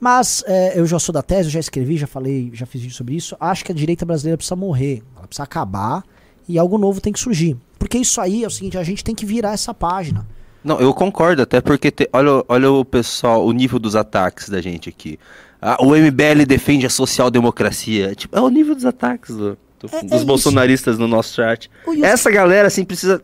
[0.00, 2.94] Mas é, eu já sou da tese, eu já escrevi, já falei, já fiz vídeo
[2.94, 3.36] sobre isso.
[3.40, 6.04] Acho que a direita brasileira precisa morrer, ela precisa acabar
[6.48, 7.56] e algo novo tem que surgir.
[7.78, 10.26] Porque isso aí é o seguinte, a gente tem que virar essa página.
[10.62, 14.60] Não, eu concordo, até porque te- olha, olha o pessoal, o nível dos ataques da
[14.60, 15.18] gente aqui.
[15.60, 18.14] Ah, o MBL defende a social-democracia.
[18.14, 20.26] Tipo, é o nível dos ataques do- do- É- é dos isso.
[20.26, 21.68] bolsonaristas no nosso chat.
[22.02, 23.20] Essa galera, assim, precisa,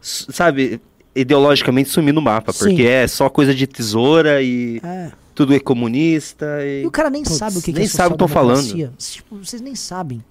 [0.00, 0.80] sabe,
[1.14, 2.58] ideologicamente sumir no mapa, Sim.
[2.58, 5.10] porque é só coisa de tesoura e É.
[5.34, 6.46] tudo é comunista.
[6.64, 8.22] E, E o cara nem Putz, sabe o que, que nem é sabe o que
[8.22, 8.56] eu tô falando.
[8.56, 9.12] socialdemocracia.
[9.12, 10.22] Tipo, vocês nem sabem.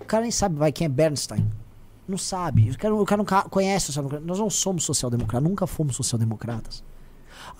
[0.00, 1.44] O cara nem sabe, vai, quem é Bernstein.
[2.08, 2.70] Não sabe.
[2.70, 4.24] O cara, o cara não conhece o social-democrata.
[4.26, 6.82] Nós não somos social-democratas, nunca fomos social-democratas.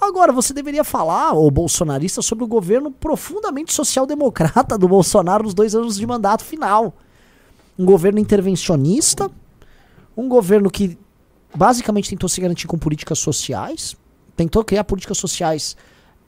[0.00, 5.74] Agora, você deveria falar, ô bolsonarista, sobre o governo profundamente social-democrata do Bolsonaro nos dois
[5.74, 6.94] anos de mandato final.
[7.78, 9.30] Um governo intervencionista,
[10.16, 10.96] um governo que
[11.54, 13.96] basicamente tentou se garantir com políticas sociais,
[14.36, 15.76] tentou criar políticas sociais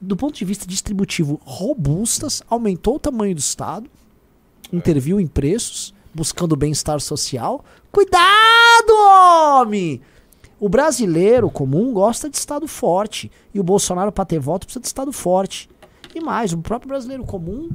[0.00, 3.90] do ponto de vista distributivo robustas, aumentou o tamanho do Estado,
[4.72, 7.64] interviu em preços, buscando bem-estar social.
[7.90, 8.92] Cuidado,
[9.60, 10.00] homem!
[10.60, 13.30] O brasileiro comum gosta de Estado forte.
[13.54, 15.70] E o Bolsonaro, para ter voto, precisa de Estado forte.
[16.14, 17.70] E mais, o próprio brasileiro comum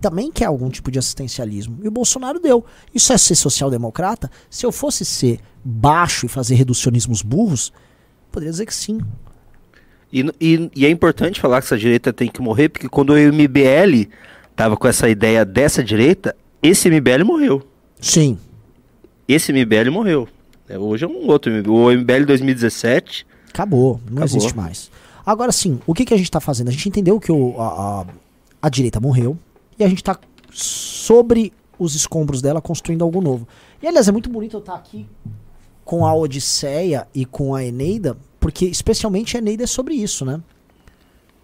[0.00, 1.78] também quer algum tipo de assistencialismo.
[1.82, 2.64] E o Bolsonaro deu.
[2.94, 4.30] Isso é ser social-democrata?
[4.50, 7.72] Se eu fosse ser baixo e fazer reducionismos burros,
[8.30, 9.00] poderia dizer que sim.
[10.12, 13.16] E, e, e, é importante falar que essa direita tem que morrer, porque quando o
[13.16, 14.08] MBL
[14.54, 17.66] tava com essa ideia dessa direita, esse MBL morreu.
[18.00, 18.38] Sim.
[19.26, 20.28] Esse MBL morreu.
[20.68, 21.70] É, hoje é um outro MBL.
[21.70, 23.26] O MBL 2017.
[23.48, 24.24] Acabou, não Acabou.
[24.24, 24.90] existe mais.
[25.24, 26.68] Agora sim, o que, que a gente está fazendo?
[26.68, 27.66] A gente entendeu que o, a,
[28.02, 28.06] a,
[28.62, 29.36] a direita morreu
[29.78, 30.18] e a gente está
[30.52, 33.46] sobre os escombros dela construindo algo novo.
[33.82, 35.06] E aliás, é muito bonito eu estar tá aqui
[35.84, 40.40] com a Odisseia e com a Eneida, porque especialmente a Eneida é sobre isso, né?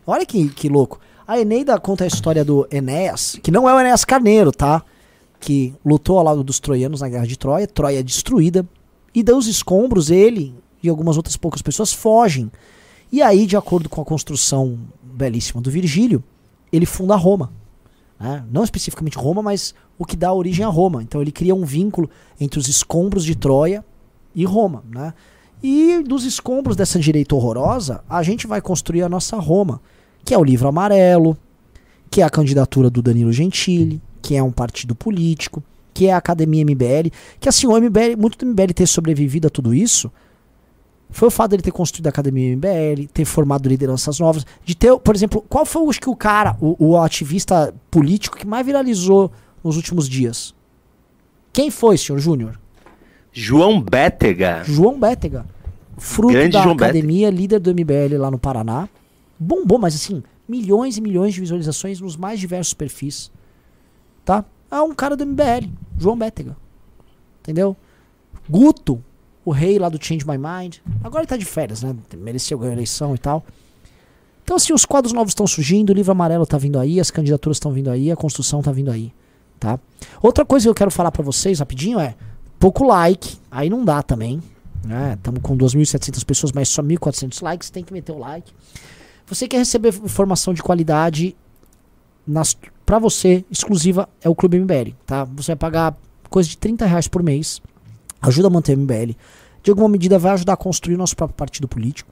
[0.06, 0.98] Olha que, que louco.
[1.26, 4.82] A Eneida conta a história do Enéas, que não é o Enéas Carneiro, tá?
[5.38, 7.66] Que lutou ao lado dos troianos na Guerra de Troia.
[7.66, 8.66] Troia é destruída.
[9.14, 12.50] E dos escombros, ele e algumas outras poucas pessoas fogem.
[13.12, 16.24] E aí, de acordo com a construção belíssima do Virgílio,
[16.72, 17.52] ele funda Roma.
[18.22, 18.44] Né?
[18.50, 21.02] Não especificamente Roma, mas o que dá origem a Roma.
[21.02, 22.08] Então ele cria um vínculo
[22.40, 23.84] entre os escombros de Troia
[24.34, 24.84] e Roma.
[24.88, 25.12] Né?
[25.62, 29.80] E dos escombros dessa direita horrorosa, a gente vai construir a nossa Roma
[30.24, 31.36] que é o livro amarelo,
[32.10, 36.16] que é a candidatura do Danilo Gentili, que é um partido político, que é a
[36.16, 40.10] Academia MBL, que assim, o MBL, muito do MBL ter sobrevivido a tudo isso,
[41.12, 44.98] foi o fato dele ter construído a Academia MBL, ter formado lideranças novas, de ter,
[44.98, 49.30] por exemplo, qual foi acho que o cara, o, o ativista político que mais viralizou
[49.62, 50.54] nos últimos dias?
[51.52, 52.58] Quem foi, senhor Júnior?
[53.32, 54.62] João Bétega.
[54.64, 55.46] João Bétega.
[55.98, 57.40] Fruto Grande da João academia, Bétega.
[57.40, 58.88] líder do MBL lá no Paraná
[59.38, 63.30] bombou, mas assim, milhões e milhões de visualizações nos mais diversos perfis.
[64.24, 64.44] Tá?
[64.70, 66.56] É um cara do MBL, João Bétega.
[67.40, 67.76] Entendeu?
[68.48, 69.02] Guto,
[69.44, 70.76] o rei lá do Change My Mind.
[71.02, 71.94] Agora ele tá de férias, né?
[72.16, 73.44] Mereceu ganhar a eleição e tal.
[74.44, 77.56] Então, assim, os quadros novos estão surgindo, o livro amarelo tá vindo aí, as candidaturas
[77.56, 79.12] estão vindo aí, a construção tá vindo aí,
[79.58, 79.78] tá?
[80.20, 82.16] Outra coisa que eu quero falar para vocês rapidinho é,
[82.58, 84.42] pouco like, aí não dá também,
[84.84, 85.14] né?
[85.14, 88.52] Estamos com 2.700 pessoas, mas só 1.400 likes, tem que meter o like.
[89.26, 91.36] Você quer receber informação de qualidade
[92.84, 95.24] para você, exclusiva, é o Clube MBL, tá?
[95.24, 95.96] Você vai pagar
[96.28, 97.62] coisa de 30 reais por mês,
[98.22, 99.16] ajuda a manter o MBL.
[99.62, 102.10] De alguma medida vai ajudar a construir o nosso próprio partido político.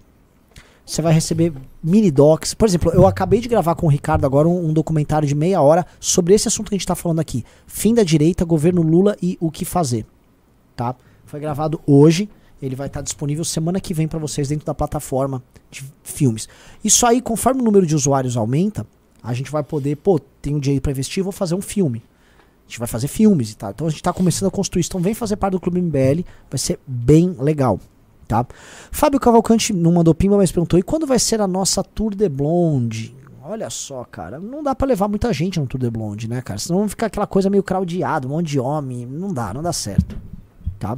[0.85, 2.53] Você vai receber mini docs.
[2.53, 5.63] Por exemplo, eu acabei de gravar com o Ricardo agora um, um documentário de meia
[5.63, 7.45] hora sobre esse assunto que a gente está falando aqui.
[7.67, 10.05] Fim da direita, governo Lula e o que fazer.
[10.75, 10.97] Tá?
[11.25, 12.29] Foi gravado hoje.
[12.61, 16.49] Ele vai estar disponível semana que vem para vocês dentro da plataforma de filmes.
[16.83, 18.87] Isso aí, conforme o número de usuários aumenta,
[19.23, 22.03] a gente vai poder, pô, tenho dinheiro para investir, vou fazer um filme.
[22.71, 23.71] Gente vai fazer filmes e tal.
[23.71, 24.85] Então a gente está começando a construir.
[24.87, 27.81] Então vem fazer parte do Clube MBL, vai ser bem legal.
[28.29, 28.47] Tá?
[28.93, 32.29] Fábio Cavalcante não mandou pimba, mas perguntou: e quando vai ser a nossa Tour de
[32.29, 33.13] Blonde?
[33.43, 36.61] Olha só, cara, não dá para levar muita gente no Tour de Blonde, né, cara?
[36.61, 39.05] Senão fica aquela coisa meio craudiado, um monte de homem.
[39.05, 40.17] Não dá, não dá certo.
[40.79, 40.97] Tá?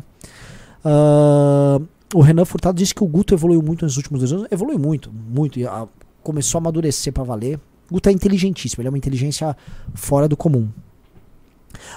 [0.84, 4.46] Uh, o Renan Furtado disse que o Guto evoluiu muito nos últimos dois anos.
[4.50, 5.58] Evoluiu muito, muito.
[5.58, 5.88] E, uh,
[6.22, 7.58] começou a amadurecer para valer.
[7.88, 9.56] O Guto é inteligentíssimo, ele é uma inteligência
[9.94, 10.68] fora do comum.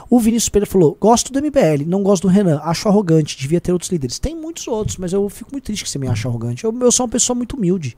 [0.10, 3.72] O Vinícius Pereira falou: Gosto do MBL, não gosto do Renan, acho arrogante, devia ter
[3.72, 4.20] outros líderes.
[4.20, 6.64] Tem muitos outros, mas eu fico muito triste que você me ache arrogante.
[6.64, 7.98] Eu, eu sou uma pessoa muito humilde.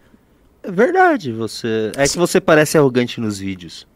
[0.63, 1.91] É verdade, você.
[1.95, 3.87] É que você parece arrogante nos vídeos.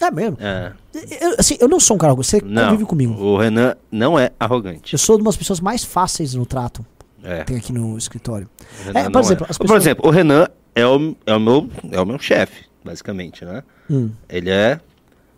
[0.00, 0.36] É mesmo?
[0.40, 0.72] É.
[1.20, 3.14] Eu, assim, eu não sou um cara arrogante, você não, convive comigo.
[3.14, 4.92] O Renan não é arrogante.
[4.92, 6.84] Eu sou uma das pessoas mais fáceis no trato.
[7.22, 7.42] É.
[7.42, 8.48] Tem aqui no escritório.
[8.94, 9.48] É, por, exemplo, é.
[9.48, 9.68] pessoas...
[9.68, 13.62] por exemplo, o Renan é o, é o meu, é o meu chefe, basicamente, né?
[13.90, 14.10] Hum.
[14.28, 14.78] Ele é.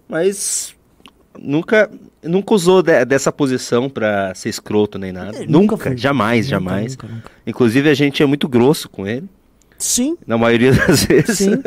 [0.09, 0.74] Mas
[1.41, 1.91] nunca
[2.22, 5.37] nunca usou de, dessa posição para ser escroto nem nada.
[5.37, 6.97] É, nunca, nunca jamais, nunca, jamais.
[6.97, 9.28] Nunca, Inclusive a gente é muito grosso com ele.
[9.78, 10.16] Sim.
[10.26, 11.39] Na maioria das vezes.
[11.39, 11.62] Sim.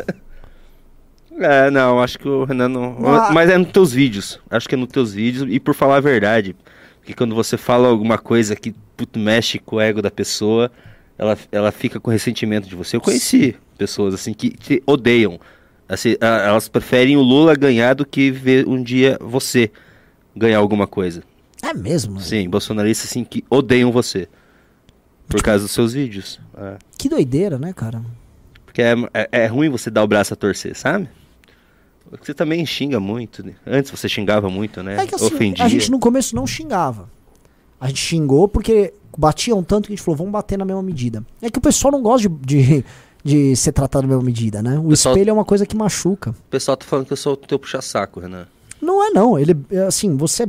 [1.38, 2.96] É, não, acho que o Renan não.
[3.06, 3.30] Ah.
[3.32, 4.38] Mas é nos teus vídeos.
[4.50, 5.46] Acho que é nos teus vídeos.
[5.50, 6.54] E por falar a verdade.
[6.98, 10.70] Porque quando você fala alguma coisa que puto, mexe com o ego da pessoa,
[11.16, 12.96] ela, ela fica com ressentimento de você.
[12.96, 15.40] Eu conheci pessoas assim que te odeiam.
[15.90, 19.72] Assim, elas preferem o Lula ganhar do que ver um dia você
[20.36, 21.24] ganhar alguma coisa.
[21.60, 22.14] É mesmo?
[22.14, 22.20] né?
[22.20, 24.28] Sim, bolsonaristas assim que odeiam você.
[25.26, 26.40] Por causa dos seus vídeos.
[26.56, 26.76] É.
[26.96, 28.02] Que doideira, né, cara?
[28.64, 31.08] Porque é, é, é ruim você dar o braço a torcer, sabe?
[32.08, 33.44] Porque Você também xinga muito.
[33.44, 33.54] né?
[33.66, 34.96] Antes você xingava muito, né?
[34.96, 35.64] É que assim, Ofendia.
[35.64, 37.10] a gente no começo não xingava.
[37.80, 41.24] A gente xingou porque batiam tanto que a gente falou, vamos bater na mesma medida.
[41.42, 42.84] É que o pessoal não gosta de, de,
[43.24, 44.78] de ser tratado na mesma medida, né?
[44.78, 46.30] O pessoal- espelho é uma coisa que machuca.
[46.30, 48.46] O pessoal tá falando que eu sou o teu puxa-saco, Renan.
[48.80, 50.48] Não é não, ele, é, assim, você...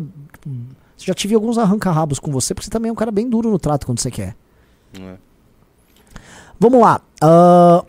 [0.97, 3.57] Já tive alguns arranca-rabos com você, porque você também é um cara bem duro no
[3.57, 4.35] trato quando você quer.
[4.97, 5.17] Não é?
[6.59, 7.01] Vamos lá.
[7.19, 7.83] ah,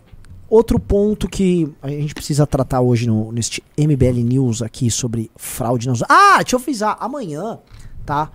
[0.49, 5.89] outro ponto que a gente precisa tratar hoje no, neste MBL News aqui sobre fraude
[5.89, 6.03] nas.
[6.09, 6.97] Ah, deixa eu avisar.
[7.01, 7.59] Amanhã,
[8.05, 8.30] tá?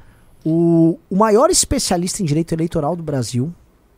[0.45, 3.51] O, o maior especialista em direito eleitoral do Brasil,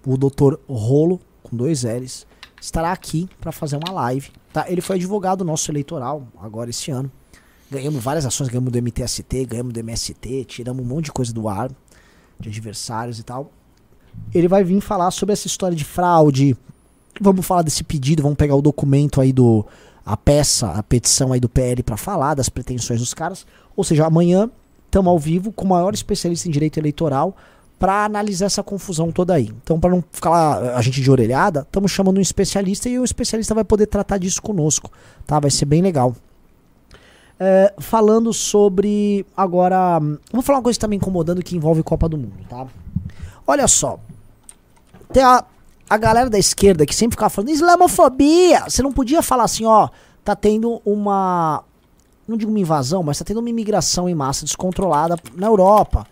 [0.06, 0.56] o Dr.
[0.68, 2.26] Rolo, com dois L's,
[2.62, 4.32] estará aqui para fazer uma live.
[4.52, 4.70] Tá?
[4.70, 7.12] Ele foi advogado nosso eleitoral agora esse ano.
[7.72, 11.48] Ganhamos várias ações, ganhamos do MTST, ganhamos do MST, tiramos um monte de coisa do
[11.48, 11.72] ar,
[12.40, 13.52] de adversários e tal
[14.34, 16.56] ele vai vir falar sobre essa história de fraude.
[17.20, 19.66] Vamos falar desse pedido, vamos pegar o documento aí do
[20.06, 23.46] a peça, a petição aí do PL para falar das pretensões dos caras.
[23.76, 24.50] Ou seja, amanhã
[24.86, 27.36] estamos ao vivo com o maior especialista em direito eleitoral
[27.80, 29.50] para analisar essa confusão toda aí.
[29.64, 33.56] Então, para não ficar a gente de orelhada, estamos chamando um especialista e o especialista
[33.56, 34.92] vai poder tratar disso conosco,
[35.26, 35.40] tá?
[35.40, 36.14] Vai ser bem legal.
[37.40, 39.98] É, falando sobre agora,
[40.30, 42.68] vou falar uma coisa que tá me incomodando que envolve Copa do Mundo, tá?
[43.48, 43.98] Olha só.
[45.14, 45.46] Tem a,
[45.90, 48.66] a galera da esquerda que sempre ficava falando islamofobia.
[48.68, 49.88] Você não podia falar assim, ó,
[50.22, 51.64] tá tendo uma.
[52.28, 56.06] Não digo uma invasão, mas tá tendo uma imigração em massa descontrolada na Europa.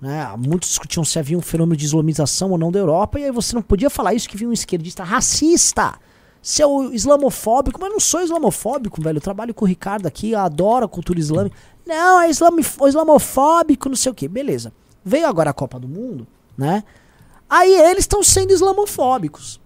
[0.00, 0.26] Né?
[0.36, 3.54] Muitos discutiam se havia um fenômeno de islamização ou não da Europa, e aí você
[3.54, 5.94] não podia falar isso que vinha um esquerdista racista,
[6.42, 9.16] seu islamofóbico, mas eu não sou islamofóbico, velho.
[9.16, 11.56] Eu trabalho com o Ricardo aqui, adoro a cultura islâmica.
[11.84, 14.28] Não, é islamofóbico, não sei o que.
[14.28, 14.72] Beleza.
[15.04, 16.26] Veio agora a Copa do Mundo,
[16.56, 16.84] né?
[17.48, 19.60] Aí eles estão sendo islamofóbicos.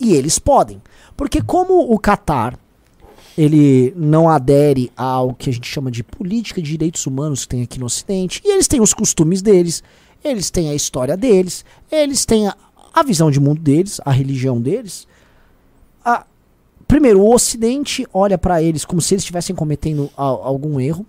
[0.00, 0.82] E eles podem.
[1.16, 2.58] Porque como o Catar
[3.36, 7.62] ele não adere ao que a gente chama de política de direitos humanos que tem
[7.62, 9.82] aqui no Ocidente, e eles têm os costumes deles,
[10.22, 12.56] eles têm a história deles, eles têm a,
[12.92, 15.06] a visão de mundo deles, a religião deles.
[16.04, 16.24] A-
[16.86, 21.04] primeiro, o Ocidente olha pra eles como se eles estivessem cometendo a- algum erro.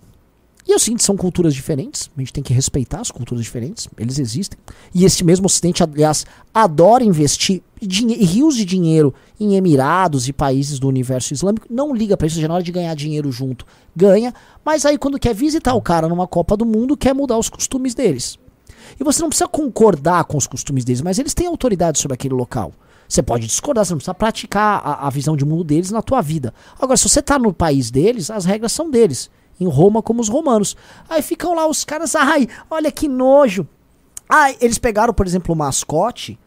[0.66, 3.88] E é o seguinte, são culturas diferentes, a gente tem que respeitar as culturas diferentes,
[3.96, 4.58] eles existem.
[4.92, 10.88] E esse mesmo Ocidente, aliás, adora investir rios de dinheiro em Emirados e países do
[10.88, 13.64] universo islâmico, não liga pra isso, já na hora de ganhar dinheiro junto,
[13.94, 17.48] ganha, mas aí quando quer visitar o cara numa Copa do Mundo, quer mudar os
[17.48, 18.36] costumes deles.
[18.98, 22.34] E você não precisa concordar com os costumes deles, mas eles têm autoridade sobre aquele
[22.34, 22.72] local.
[23.08, 26.20] Você pode discordar, você não precisa praticar a, a visão de mundo deles na tua
[26.20, 26.52] vida.
[26.80, 29.30] Agora, se você tá no país deles, as regras são deles.
[29.58, 30.76] Em Roma, como os romanos.
[31.08, 33.66] Aí ficam lá os caras, ai, olha que nojo.
[34.28, 36.38] Ai, eles pegaram, por exemplo, o mascote,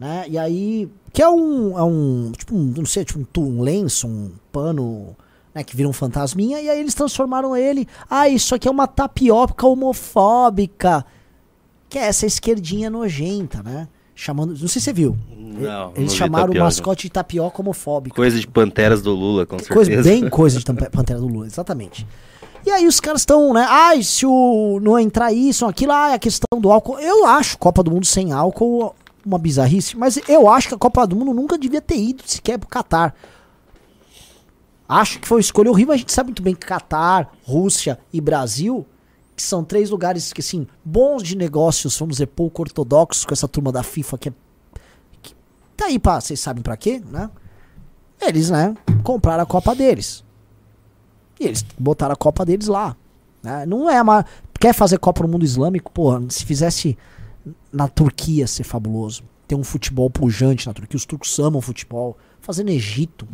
[0.00, 0.24] né?
[0.28, 0.88] E aí.
[1.12, 1.78] Que é um.
[1.78, 5.14] É um tipo, um, não sei, tipo um, um lenço, um pano.
[5.54, 7.88] Né, que vira um fantasminha, e aí eles transformaram ele.
[8.10, 11.02] Ah, isso aqui é uma tapioca homofóbica.
[11.88, 13.88] Que é essa esquerdinha nojenta, né?
[14.14, 14.50] Chamando.
[14.50, 15.16] Não sei se você viu.
[15.34, 18.14] Não, Eles não chamaram o mascote de tapioca homofóbica.
[18.14, 20.02] Coisa de panteras do Lula, com Coisa, certeza.
[20.10, 22.06] bem coisa de Pantera do Lula, exatamente.
[22.66, 23.64] E aí os caras estão, né?
[23.68, 26.98] Ai, se o não entrar isso, aquilo, ah, a questão do álcool.
[26.98, 28.92] Eu acho Copa do Mundo sem álcool
[29.24, 32.58] uma bizarrice, mas eu acho que a Copa do Mundo nunca devia ter ido sequer
[32.58, 33.14] pro Catar.
[34.88, 38.20] Acho que foi uma escolha horrível, a gente sabe muito bem que Catar, Rússia e
[38.20, 38.84] Brasil,
[39.36, 43.46] que são três lugares que, assim, bons de negócios, vamos dizer, pouco ortodoxos com essa
[43.46, 44.32] turma da FIFA que é.
[45.22, 45.34] Que
[45.76, 46.20] tá aí pra.
[46.20, 47.30] Vocês sabem pra quê, né?
[48.20, 50.25] Eles, né, compraram a Copa deles.
[51.38, 52.96] E eles botaram a Copa deles lá.
[53.42, 53.66] né?
[53.66, 54.24] Não é uma.
[54.58, 55.92] Quer fazer Copa no mundo islâmico?
[55.92, 56.96] Porra, se fizesse
[57.72, 59.22] na Turquia ia ser fabuloso.
[59.46, 60.96] Tem um futebol pujante na Turquia.
[60.96, 62.16] Os turcos amam futebol.
[62.40, 63.28] Fazer no Egito.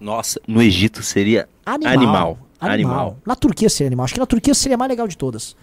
[0.00, 1.92] Nossa, no Egito seria Animal.
[1.92, 2.38] Animal.
[2.60, 3.16] Animal.
[3.26, 4.04] Na Turquia seria animal.
[4.04, 5.54] Acho que na Turquia seria a mais legal de todas.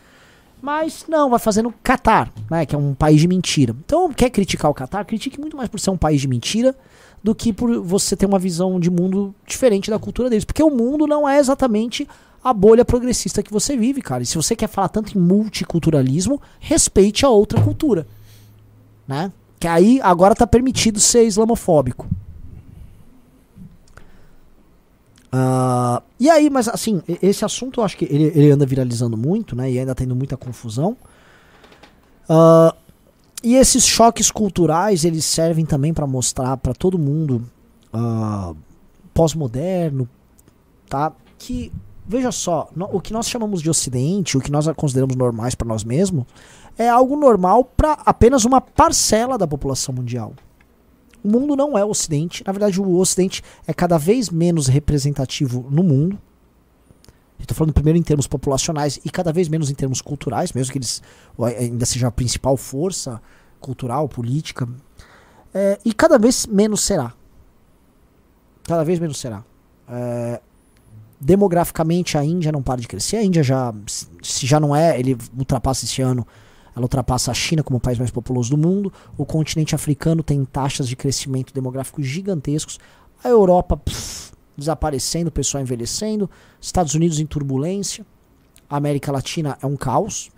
[0.61, 2.65] Mas não, vai fazer no Catar, né?
[2.65, 3.75] Que é um país de mentira.
[3.85, 5.05] Então, quer criticar o Catar?
[5.05, 6.75] Critique muito mais por ser um país de mentira
[7.23, 10.45] do que por você ter uma visão de mundo diferente da cultura deles.
[10.45, 12.07] Porque o mundo não é exatamente
[12.43, 14.23] a bolha progressista que você vive, cara.
[14.23, 18.07] E se você quer falar tanto em multiculturalismo, respeite a outra cultura.
[19.07, 19.31] Né?
[19.59, 22.07] Que aí agora tá permitido ser islamofóbico.
[25.31, 29.55] Ah, e aí, mas assim, esse assunto eu acho que ele, ele anda viralizando muito,
[29.55, 29.71] né?
[29.71, 30.97] E ainda tendo muita confusão.
[32.27, 32.75] Ah,
[33.43, 37.43] e esses choques culturais, eles servem também para mostrar para todo mundo
[37.93, 38.53] ah,
[39.13, 40.07] pós-moderno,
[40.89, 41.11] tá?
[41.37, 41.71] Que
[42.07, 45.67] veja só, no- o que nós chamamos de Ocidente, o que nós consideramos normais para
[45.67, 46.25] nós mesmos,
[46.77, 50.33] é algo normal para apenas uma parcela da população mundial.
[51.23, 52.43] O mundo não é o Ocidente.
[52.45, 56.17] Na verdade, o Ocidente é cada vez menos representativo no mundo.
[57.49, 60.77] Estou falando primeiro em termos populacionais e cada vez menos em termos culturais, mesmo que
[60.77, 61.01] eles
[61.35, 63.19] ou ainda seja a principal força
[63.59, 64.69] cultural, política.
[65.51, 67.11] É, e cada vez menos será.
[68.65, 69.43] Cada vez menos será.
[69.87, 70.39] É,
[71.19, 73.17] demograficamente a Índia não para de crescer.
[73.17, 73.73] A Índia já,
[74.21, 76.27] se já não é, ele ultrapassa esse ano,
[76.75, 78.93] ela ultrapassa a China como o país mais populoso do mundo.
[79.17, 82.79] O continente africano tem taxas de crescimento demográfico gigantescos.
[83.23, 84.28] A Europa pff,
[84.59, 86.29] desaparecendo, o pessoal envelhecendo.
[86.61, 88.05] Estados Unidos em turbulência.
[88.69, 90.29] A América Latina é um caos.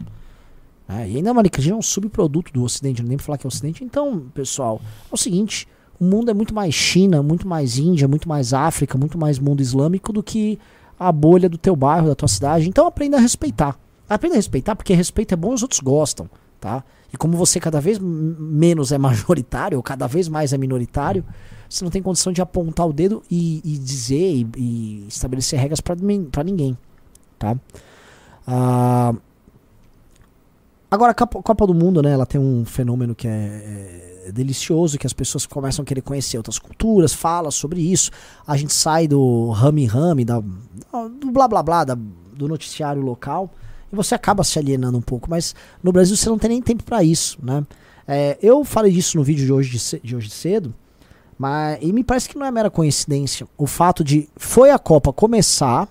[0.87, 1.09] né?
[1.09, 3.49] E ainda a América Latina é um subproduto do Ocidente, não nem falar que é
[3.49, 3.83] Ocidente.
[3.83, 5.67] Então, pessoal, é o seguinte:
[5.99, 9.61] o mundo é muito mais China, muito mais Índia, muito mais África, muito mais mundo
[9.61, 10.57] islâmico do que
[10.99, 12.69] a bolha do teu bairro, da tua cidade.
[12.69, 13.77] Então aprenda a respeitar.
[14.09, 16.83] Aprenda a respeitar, porque respeito é bom e os outros gostam, tá?
[17.13, 21.25] E como você cada vez menos é majoritário, ou cada vez mais é minoritário,
[21.71, 25.79] você não tem condição de apontar o dedo e, e dizer e, e estabelecer regras
[25.79, 25.95] pra
[26.43, 26.77] ninguém,
[27.39, 27.57] tá?
[28.45, 29.13] Ah,
[30.89, 32.11] agora, a Copa, Copa do Mundo, né?
[32.11, 36.35] Ela tem um fenômeno que é, é delicioso, que as pessoas começam a querer conhecer
[36.35, 38.11] outras culturas, fala sobre isso.
[38.45, 40.43] A gente sai do rame-rame, do
[41.31, 43.49] blá blá blá, do noticiário local,
[43.91, 45.29] e você acaba se alienando um pouco.
[45.29, 47.65] Mas no Brasil você não tem nem tempo pra isso, né?
[48.05, 50.73] É, eu falei disso no vídeo de hoje de, de hoje cedo,
[51.41, 55.11] mas e me parece que não é mera coincidência o fato de foi a Copa
[55.11, 55.89] começar,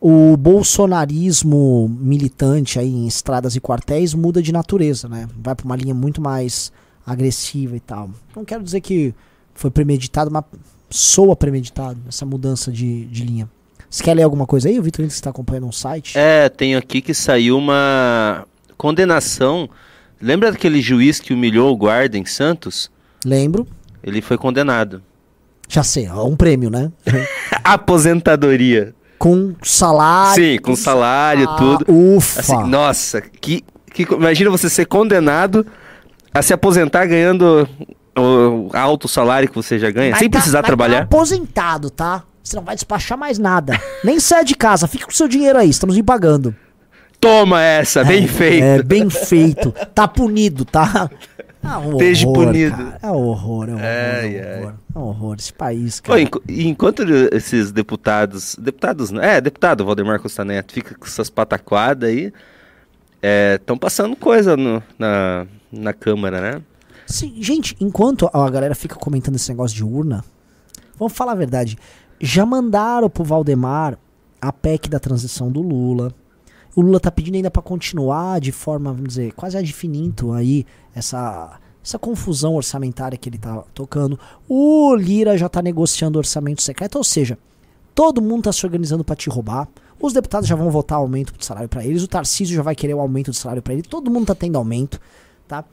[0.00, 5.28] o bolsonarismo militante aí em estradas e quartéis muda de natureza, né?
[5.36, 6.70] Vai pra uma linha muito mais
[7.04, 8.08] agressiva e tal.
[8.36, 9.12] Não quero dizer que
[9.52, 10.44] foi premeditado, mas
[10.88, 13.50] soa premeditado essa mudança de, de linha.
[13.90, 16.16] Você quer ler alguma coisa aí, Vitor, que está acompanhando um site?
[16.16, 19.68] É, tenho aqui que saiu uma condenação.
[20.22, 22.88] Lembra daquele juiz que humilhou o guarda em Santos?
[23.24, 23.66] Lembro.
[24.06, 25.02] Ele foi condenado.
[25.68, 26.92] Já sei, ó, um prêmio, né?
[27.64, 28.94] Aposentadoria.
[29.18, 30.34] com salário.
[30.42, 31.84] Sim, com salário, Ah, tudo.
[31.88, 32.40] Ufa.
[32.40, 35.66] Assim, nossa, que, que imagina você ser condenado
[36.32, 37.68] a se aposentar ganhando
[38.16, 41.02] o alto salário que você já ganha, Vai sem tá- precisar tá trabalhar.
[41.02, 42.22] aposentado, tá?
[42.42, 43.80] Você não vai despachar mais nada.
[44.04, 46.54] Nem sai de casa, fica com seu dinheiro aí, estamos lhe pagando.
[47.18, 48.62] Toma essa, bem feito.
[48.62, 49.72] É, bem feito.
[49.94, 51.10] Tá punido, tá?
[51.66, 52.76] É um horror, punido.
[52.76, 52.98] cara.
[53.02, 54.74] É um horror, é um horror, é um horror.
[54.94, 56.20] É um horror esse país, cara.
[56.20, 57.02] enqu- e enquanto
[57.32, 62.32] esses deputados, deputados, não- é, deputado Valdemar Costa Neto fica com essas pataquadas aí,
[63.54, 66.62] estão passando coisa no- na, na Câmara, né?
[67.06, 70.24] Sim, gente, enquanto a galera fica comentando esse negócio de urna,
[70.98, 71.78] vamos falar a verdade.
[72.20, 73.96] Já mandaram pro Valdemar
[74.40, 76.12] a PEC da transição do Lula.
[76.76, 80.64] O Lula tá pedindo ainda pra continuar de forma, vamos dizer, quase ad finito aí
[80.94, 84.18] essa essa confusão orçamentária que ele tá tocando.
[84.48, 87.38] O Lira já tá negociando orçamento secreto, ou seja,
[87.94, 89.68] todo mundo tá se organizando pra te roubar.
[90.00, 92.94] Os deputados já vão votar aumento de salário pra eles, o Tarcísio já vai querer
[92.94, 95.00] o aumento de salário pra ele, todo mundo tá tendo aumento,
[95.46, 95.64] tá?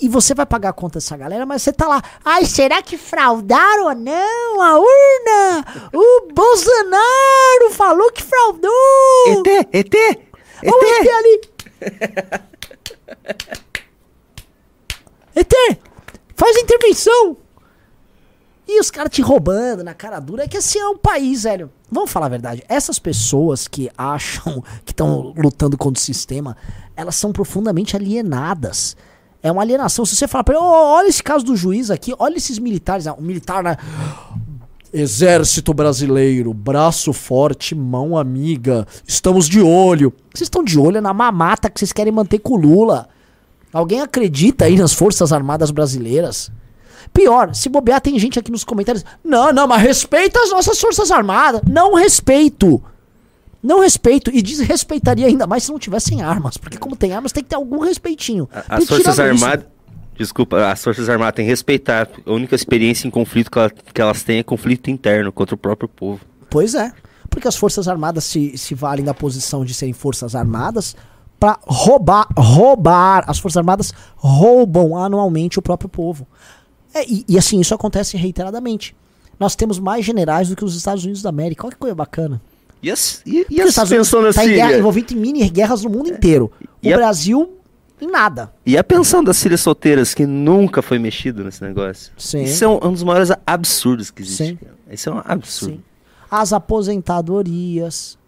[0.00, 2.02] E você vai pagar a conta dessa galera, mas você tá lá.
[2.24, 5.64] Ai, será que fraudaram ou não a urna?
[5.92, 9.44] O Bolsonaro falou que fraudou!
[9.46, 10.20] ET, ET,
[10.64, 11.40] Olha o ET ali!
[15.34, 15.52] ET!
[16.36, 17.36] Faz a intervenção!
[18.66, 20.44] E os caras te roubando na cara dura.
[20.44, 21.70] É que assim é um país, velho.
[21.90, 22.62] Vamos falar a verdade.
[22.68, 26.56] Essas pessoas que acham que estão lutando contra o sistema,
[26.94, 28.96] elas são profundamente alienadas.
[29.42, 30.06] É uma alienação.
[30.06, 33.08] Se você falar pra ele, "Ô, olha esse caso do juiz aqui, olha esses militares.
[33.08, 33.76] Ah, O militar, né?
[34.92, 38.86] Exército brasileiro, braço forte, mão amiga.
[39.06, 40.12] Estamos de olho.
[40.34, 43.08] Vocês estão de olho na mamata que vocês querem manter com o Lula.
[43.72, 46.50] Alguém acredita aí nas Forças Armadas Brasileiras?
[47.12, 49.04] Pior, se bobear, tem gente aqui nos comentários.
[49.24, 51.60] Não, não, mas respeita as nossas Forças Armadas.
[51.68, 52.82] Não respeito.
[53.62, 54.30] Não respeito.
[54.34, 56.56] E desrespeitaria ainda mais se não tivessem armas.
[56.56, 58.48] Porque como tem armas, tem que ter algum respeitinho.
[58.68, 59.66] As Forças Armadas.
[60.20, 62.06] Desculpa, as Forças Armadas têm que respeitar.
[62.26, 65.58] A única experiência em conflito que, ela- que elas têm é conflito interno contra o
[65.58, 66.20] próprio povo.
[66.50, 66.92] Pois é.
[67.30, 70.94] Porque as Forças Armadas se, se valem da posição de serem Forças Armadas
[71.38, 72.26] pra roubar.
[72.36, 73.24] Roubar.
[73.26, 76.26] As Forças Armadas roubam anualmente o próprio povo.
[76.92, 78.94] É, e, e assim, isso acontece reiteradamente.
[79.38, 81.64] Nós temos mais generais do que os Estados Unidos da América.
[81.64, 82.42] Olha que coisa bacana.
[82.82, 84.78] E as, e, e as os Estados Unidos tá em guerra, Síria?
[84.80, 86.50] envolvido em mini guerras no mundo inteiro.
[86.84, 87.52] O Brasil,
[88.00, 88.52] em nada.
[88.64, 92.12] E a pensão das filhas solteiras, que nunca foi mexido nesse negócio.
[92.16, 92.44] Sim.
[92.44, 94.58] Isso é um, um dos maiores absurdos que existe.
[94.58, 94.58] Sim.
[94.90, 95.74] Isso é um absurdo.
[95.74, 95.84] Sim.
[96.30, 98.18] As aposentadorias.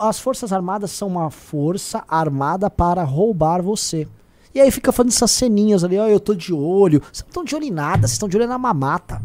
[0.00, 4.06] As Forças Armadas são uma força armada para roubar você.
[4.54, 7.00] E aí fica fazendo essas ceninhas ali, ó, eu tô de olho.
[7.00, 9.22] Vocês não estão de olho em nada, vocês estão de olho na mamata.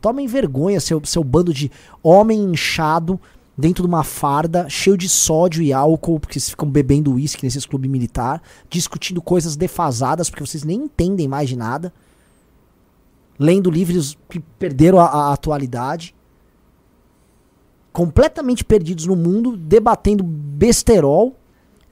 [0.00, 1.70] Tomem vergonha, seu, seu bando de
[2.02, 3.20] homem inchado
[3.58, 7.66] dentro de uma farda, cheio de sódio e álcool, porque vocês ficam bebendo uísque nesses
[7.66, 8.40] clubes militar,
[8.70, 11.92] discutindo coisas defasadas, porque vocês nem entendem mais de nada.
[13.36, 16.14] Lendo livros que perderam a, a atualidade.
[17.92, 21.34] Completamente perdidos no mundo, debatendo besterol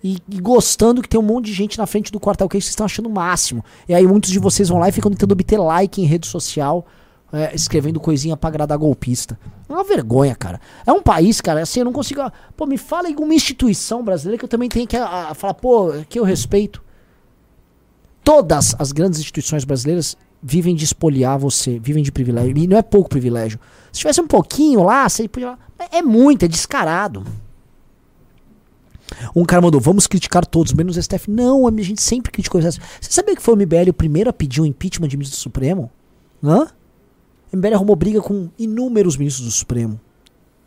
[0.04, 2.68] e, e gostando que tem um monte de gente na frente do quartel que vocês
[2.68, 3.64] estão achando o máximo.
[3.88, 6.86] E aí muitos de vocês vão lá e ficam tentando obter like em rede social,
[7.32, 9.38] é, escrevendo coisinha pra agradar golpista.
[9.68, 10.60] É uma vergonha, cara.
[10.86, 12.20] É um país, cara, assim, eu não consigo.
[12.56, 15.54] Pô, me fala em uma instituição brasileira que eu também tenho que a- a falar,
[15.54, 16.82] pô, que eu respeito.
[18.22, 22.56] Todas as grandes instituições brasileiras vivem de espoliar você, vivem de privilégio.
[22.56, 23.58] E não é pouco privilégio.
[23.92, 25.56] Se tivesse um pouquinho lá, você podia.
[25.92, 27.24] É muito, é descarado.
[29.34, 31.30] Um cara mandou, vamos criticar todos, menos o STF.
[31.30, 32.84] Não, a gente sempre criticou o STF.
[33.00, 35.42] Você sabia que foi o MBL o primeiro a pedir um impeachment de ministro do
[35.42, 35.90] Supremo?
[36.42, 36.66] Hã?
[37.57, 39.98] O MBL arrumou briga com inúmeros ministros do Supremo.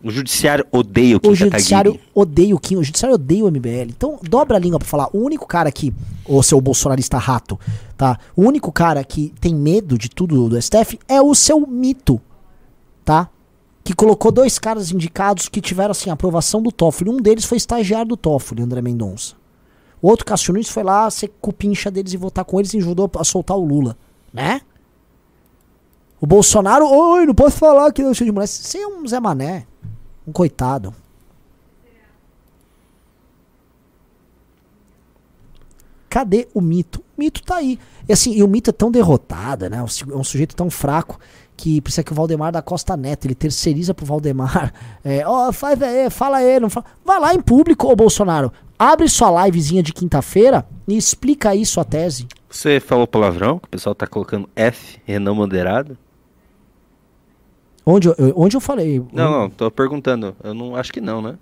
[0.04, 2.12] O judiciário odeia o Kim O judiciário Kataguiri.
[2.16, 3.90] odeia o Kim, o judiciário odeia o MBL.
[3.90, 5.10] Então, dobra a língua pra falar.
[5.14, 5.94] O único cara que,
[6.26, 7.60] ô seu bolsonarista rato,
[7.98, 8.18] tá?
[8.36, 12.20] O único cara que tem medo de tudo do STF é o seu mito,
[13.04, 13.30] tá?
[13.84, 17.10] Que colocou dois caras indicados que tiveram, assim, a aprovação do Toffoli.
[17.10, 19.36] Um deles foi estagiário do Toffoli, André Mendonça.
[20.02, 23.12] O outro, Cássio Nunes, foi lá ser cupincha deles e votar com eles e ajudou
[23.18, 23.98] a soltar o Lula,
[24.34, 24.62] né?
[26.22, 28.48] O Bolsonaro, oi, não posso falar que não cheio de mulher.
[28.48, 29.66] Você é um Zé Mané,
[30.28, 30.94] um coitado.
[36.10, 37.00] Cadê o mito?
[37.16, 37.78] O mito tá aí.
[38.08, 39.78] E assim, e o mito é tão derrotado, né?
[39.78, 41.20] É um su- sujeito tão fraco
[41.56, 44.74] que precisa que o Valdemar da Costa Neto, ele terceiriza pro Valdemar.
[45.04, 46.86] É, ó, faz aí, fala aí, não fala.
[47.06, 48.52] Vai lá em público, ô Bolsonaro.
[48.78, 52.28] Abre sua livezinha de quinta-feira e explica aí sua tese.
[52.50, 53.60] Você falou palavrão?
[53.60, 55.98] que O pessoal tá colocando F, Renan moderado?
[57.86, 59.00] Onde onde eu falei?
[59.12, 60.36] Não, não, tô perguntando.
[60.44, 61.38] Eu não acho que não, né?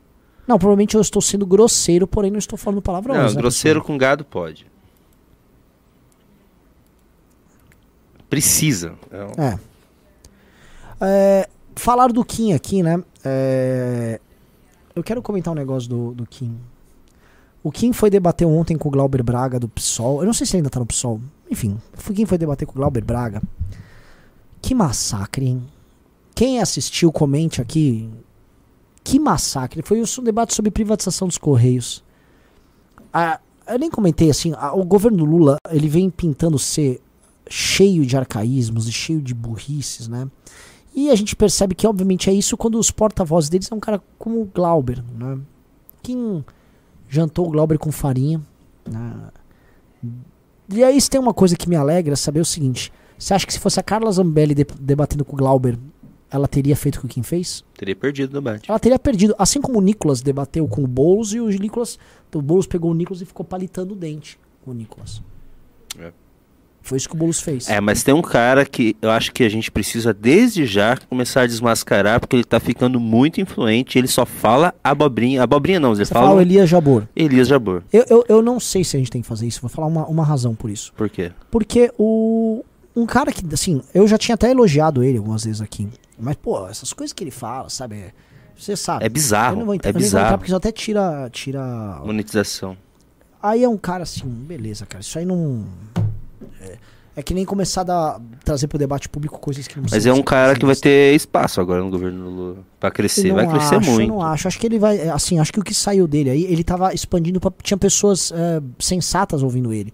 [0.48, 3.20] Não, provavelmente eu estou sendo grosseiro, porém não estou falando palavrões.
[3.20, 4.66] não, né, grosseiro com gado pode.
[8.30, 8.94] Precisa.
[9.12, 9.42] É?
[9.42, 9.60] É.
[11.00, 13.02] É, Falaram do Kim aqui, né?
[13.24, 14.20] É,
[14.96, 16.58] eu quero comentar um negócio do, do Kim.
[17.64, 20.22] O Kim foi debater ontem com o Glauber Braga do PSOL.
[20.22, 21.22] Eu não sei se ele ainda tá no PSOL.
[21.52, 21.78] Enfim,
[22.10, 23.42] o Kim foi debater com o Glauber Braga.
[24.60, 25.68] Que massacre, hein?
[26.38, 28.08] Quem assistiu, comente aqui.
[29.04, 29.82] Que massacre.
[29.82, 32.04] Foi um debate sobre privatização dos Correios.
[33.12, 37.02] Ah, eu nem comentei assim, ah, o governo Lula, ele vem pintando ser
[37.50, 40.30] cheio de arcaísmos e cheio de burrices, né?
[40.94, 44.00] E a gente percebe que, obviamente, é isso quando os porta-vozes deles são um cara
[44.20, 45.40] como o Glauber, né?
[46.04, 46.46] Quem
[47.10, 48.40] jantou o Glauber com farinha,
[48.88, 49.30] né?
[50.70, 53.60] E aí, tem uma coisa que me alegra, saber o seguinte: você acha que se
[53.60, 55.80] fosse a Carla Zambelli de- debatendo com o Glauber,
[56.30, 57.64] ela teria feito o que o Kim fez?
[57.76, 58.70] Teria perdido o debate.
[58.70, 59.36] Ela teria perdido.
[59.38, 61.98] Assim como o Nicolas debateu com o Boulos e o Nicolas.
[62.34, 65.22] O Boulos pegou o Nicolas e ficou palitando o dente com o Nicolas.
[65.98, 66.12] É.
[66.82, 67.70] Foi isso que o Boulos fez.
[67.70, 71.42] É, mas tem um cara que eu acho que a gente precisa desde já começar
[71.42, 73.98] a desmascarar, porque ele tá ficando muito influente.
[73.98, 75.44] Ele só fala abobrinha.
[75.44, 77.08] Abobrinha não, ele Você fala fala o Elias Jabor.
[77.14, 77.84] Elias Jabor.
[77.92, 79.60] Eu, eu, eu não sei se a gente tem que fazer isso.
[79.60, 80.94] Vou falar uma, uma razão por isso.
[80.94, 81.32] Por quê?
[81.52, 82.64] Porque o.
[82.96, 85.88] Um cara que, assim, eu já tinha até elogiado ele algumas vezes aqui.
[86.20, 87.95] Mas, pô, essas coisas que ele fala, sabe?
[87.95, 88.11] é-
[88.57, 89.05] Você sabe.
[89.05, 90.38] É bizarro, Eu não vou entrar, é vou entrar bizarro.
[90.39, 91.30] porque isso até tira.
[91.32, 92.01] tira...
[92.03, 92.76] Monetização.
[93.41, 95.01] Aí é um cara assim, beleza, cara.
[95.01, 95.65] Isso aí não.
[96.59, 96.78] É,
[97.18, 100.11] é que nem começar a dar- trazer pro debate público coisas que não Mas é
[100.11, 102.57] um cara que vai ter espaço agora no governo Lula.
[102.80, 103.32] Pra crescer.
[103.32, 104.01] Vai crescer acho, muito.
[104.11, 104.47] Eu não acho.
[104.47, 104.97] Acho que ele vai.
[104.97, 107.51] é, Assim, acho que o que saiu dele aí, ele tava expandindo pra.
[107.61, 109.93] Tinha pessoas é, sensatas ouvindo ele.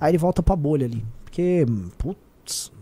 [0.00, 1.04] Aí ele volta pra bolha ali.
[1.24, 1.64] Porque.
[1.96, 2.72] Putz.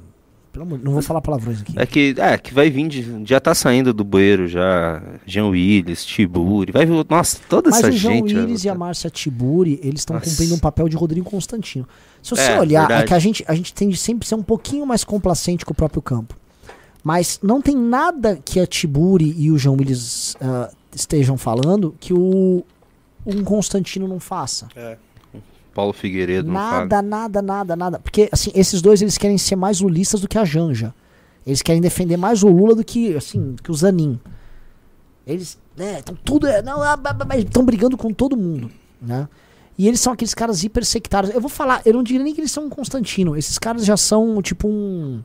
[0.59, 1.73] Pelo amor, não vou falar palavrões aqui.
[1.77, 5.01] É que, é, que vai vir, de, já tá saindo do bueiro já.
[5.25, 8.35] Jean Willis, Tiburi, vai vir, nossa, toda Mas essa o João gente.
[8.35, 8.87] vai Willis e a votar.
[8.89, 11.87] Márcia Tiburi, eles estão cumprindo um papel de Rodrigo Constantino.
[12.21, 13.07] Se você É, olhar, é verdade.
[13.07, 15.77] que a gente, a gente tende sempre a ser um pouquinho mais complacente com o
[15.77, 16.35] próprio campo.
[17.05, 22.13] Mas não tem nada que a Tiburi e o João Willis ah, estejam falando que
[22.13, 22.65] o
[23.25, 24.67] um Constantino não faça.
[25.79, 26.51] Paulo Figueiredo.
[26.51, 27.99] Nada, nada, nada, nada.
[28.01, 30.93] Porque, assim, esses dois, eles querem ser mais lulistas do que a Janja.
[31.47, 34.19] Eles querem defender mais o Lula do que, assim, que o Zanin.
[35.25, 36.49] Eles, né, estão tudo...
[36.49, 36.83] é, Não,
[37.39, 38.69] estão brigando com todo mundo,
[39.01, 39.29] né?
[39.79, 41.33] E eles são aqueles caras hipersectários.
[41.33, 43.37] Eu vou falar, eu não diria nem que eles são um Constantino.
[43.37, 45.23] Esses caras já são, tipo, um...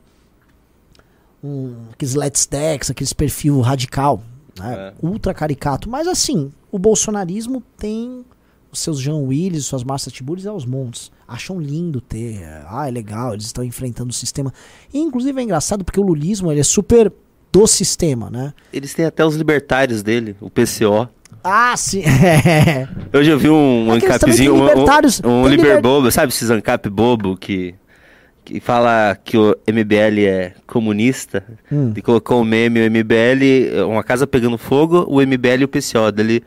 [1.42, 4.22] um aqueles let's decks, aqueles perfil radical,
[4.56, 4.72] né?
[4.72, 4.94] É.
[5.04, 5.90] Ultra caricato.
[5.90, 8.24] Mas, assim, o bolsonarismo tem
[8.74, 11.10] os seus Jean Willis, suas Marcia Tiburis aos montes.
[11.26, 12.42] Acham lindo ter.
[12.68, 14.52] Ah, é legal, eles estão enfrentando o sistema.
[14.92, 17.10] E, inclusive é engraçado porque o lulismo ele é super
[17.50, 18.52] do sistema, né?
[18.72, 21.08] Eles têm até os libertários dele, o PCO.
[21.42, 22.02] Ah, sim.
[22.04, 22.88] É.
[23.12, 26.88] Eu já vi um É ancapzinho, um, um, um liber liber- bobo, sabe esses ancap
[26.90, 27.74] bobo que,
[28.44, 31.44] que fala que o MBL é comunista?
[31.70, 31.92] Hum.
[31.96, 36.10] E colocou o meme, o MBL, uma casa pegando fogo, o MBL e o PCO.
[36.12, 36.42] Dele,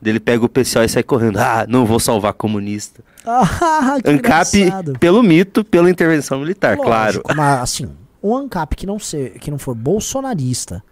[0.00, 1.38] dele pega o PCO e sai correndo.
[1.38, 3.02] Ah, não vou salvar comunista.
[3.30, 4.98] Ah, que Ancap engraçado.
[4.98, 7.16] pelo mito, pela intervenção militar, claro.
[7.18, 7.90] Lógico, Mas assim,
[8.22, 10.82] um ANCAP que não, ser, que não for bolsonarista,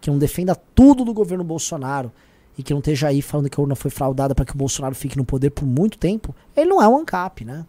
[0.00, 2.10] que não defenda tudo do governo Bolsonaro
[2.56, 4.94] e que não esteja aí falando que a urna foi fraudada para que o Bolsonaro
[4.94, 7.66] fique no poder por muito tempo, ele não é um ANCAP, né?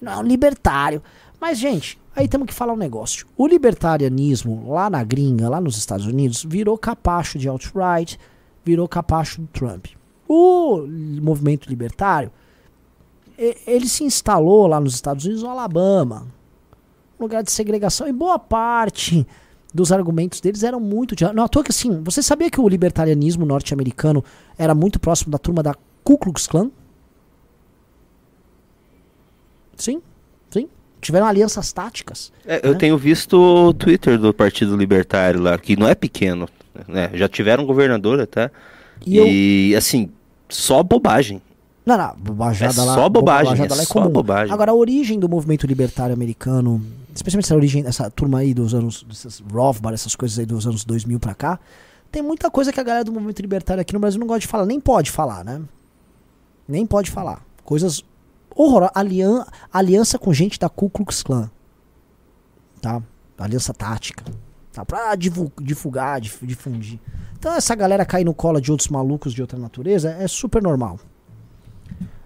[0.00, 1.02] Não é um libertário.
[1.40, 3.26] Mas, gente, aí temos que falar um negócio.
[3.36, 8.18] O libertarianismo lá na gringa, lá nos Estados Unidos, virou capacho de alt-right,
[8.64, 9.86] virou capacho do Trump.
[10.28, 10.86] O
[11.20, 12.30] movimento libertário,
[13.38, 16.26] ele se instalou lá nos Estados Unidos, no Alabama,
[17.18, 19.26] um lugar de segregação, e boa parte
[19.72, 21.16] dos argumentos deles eram muito.
[21.16, 24.24] De, não, à toa que assim, você sabia que o libertarianismo norte-americano
[24.56, 26.70] era muito próximo da turma da Ku Klux Klan?
[29.76, 30.00] Sim,
[30.50, 30.68] sim.
[31.00, 32.32] Tiveram alianças táticas.
[32.46, 32.78] É, eu né?
[32.78, 36.48] tenho visto o Twitter do Partido Libertário lá, que não é pequeno.
[36.86, 37.10] Né?
[37.14, 38.50] Já tiveram governador até.
[39.04, 40.10] E eu- E, assim,
[40.48, 41.40] só bobagem.
[41.86, 42.94] Não, não, bobajada É lá.
[42.94, 44.08] só bobagem, bobajada é lá é só comum.
[44.10, 44.52] bobagem.
[44.54, 46.82] Agora, a origem do movimento libertário americano,
[47.14, 50.82] especialmente essa origem, essa turma aí dos anos, desses Rothbard, essas coisas aí dos anos
[50.84, 51.60] 2000 pra cá,
[52.10, 54.46] tem muita coisa que a galera do movimento libertário aqui no Brasil não gosta de
[54.46, 55.60] falar, nem pode falar, né?
[56.66, 57.44] Nem pode falar.
[57.64, 58.02] Coisas
[58.56, 58.92] horrorosas.
[58.96, 61.50] Alian aliança com gente da Ku Klux Klan.
[62.80, 63.02] Tá?
[63.38, 64.24] Aliança tática.
[64.72, 64.84] Tá?
[64.84, 66.98] Pra divu- divulgar, dif- difundir.
[67.44, 70.98] Então essa galera cair no colo de outros malucos de outra natureza é super normal.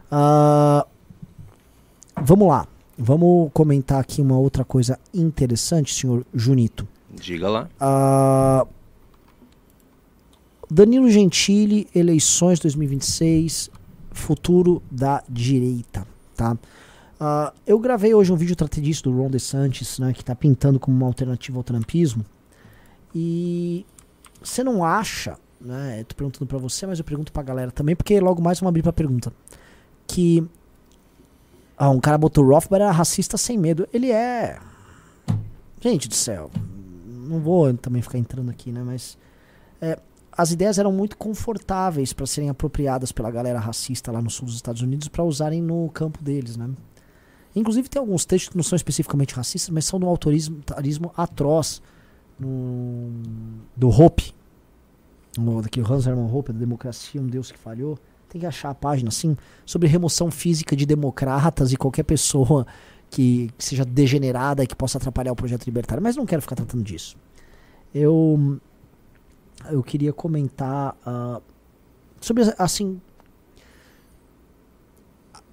[0.08, 0.86] Ah,
[2.22, 2.68] vamos lá.
[2.96, 6.86] Vamos comentar aqui uma outra coisa interessante, senhor Junito.
[7.10, 7.68] Diga lá.
[7.80, 8.64] Ah,
[10.70, 13.70] Danilo Gentili, eleições 2026,
[14.12, 16.06] futuro da direita,
[16.36, 16.56] tá?
[17.18, 20.78] Ah, eu gravei hoje um vídeo tratei disso do Ron DeSantis, né, que tá pintando
[20.78, 22.24] como uma alternativa ao trumpismo.
[23.12, 23.84] E
[24.42, 27.96] você não acha, né, eu tô perguntando pra você, mas eu pergunto pra galera também,
[27.96, 29.32] porque logo mais vamos abrir pra pergunta,
[30.06, 30.48] que
[31.76, 33.88] ah, um cara botou Rothbard era racista sem medo.
[33.92, 34.58] Ele é.
[35.80, 36.50] Gente do céu,
[37.06, 38.82] não vou também ficar entrando aqui, né?
[38.82, 39.16] Mas
[39.80, 39.96] é,
[40.32, 44.56] as ideias eram muito confortáveis para serem apropriadas pela galera racista lá no sul dos
[44.56, 46.68] Estados Unidos para usarem no campo deles, né?
[47.54, 51.80] Inclusive tem alguns textos que não são especificamente racistas, mas são de um autoritarismo atroz
[52.40, 54.32] do Hope,
[55.36, 57.98] no, daquele Hans Hermann Hope, da democracia, um Deus que falhou.
[58.28, 62.66] Tem que achar a página assim sobre remoção física de democratas e qualquer pessoa
[63.10, 66.02] que, que seja degenerada e que possa atrapalhar o projeto libertário.
[66.02, 67.16] Mas não quero ficar tratando disso.
[67.94, 68.60] Eu
[69.70, 71.40] eu queria comentar ah,
[72.20, 73.00] sobre assim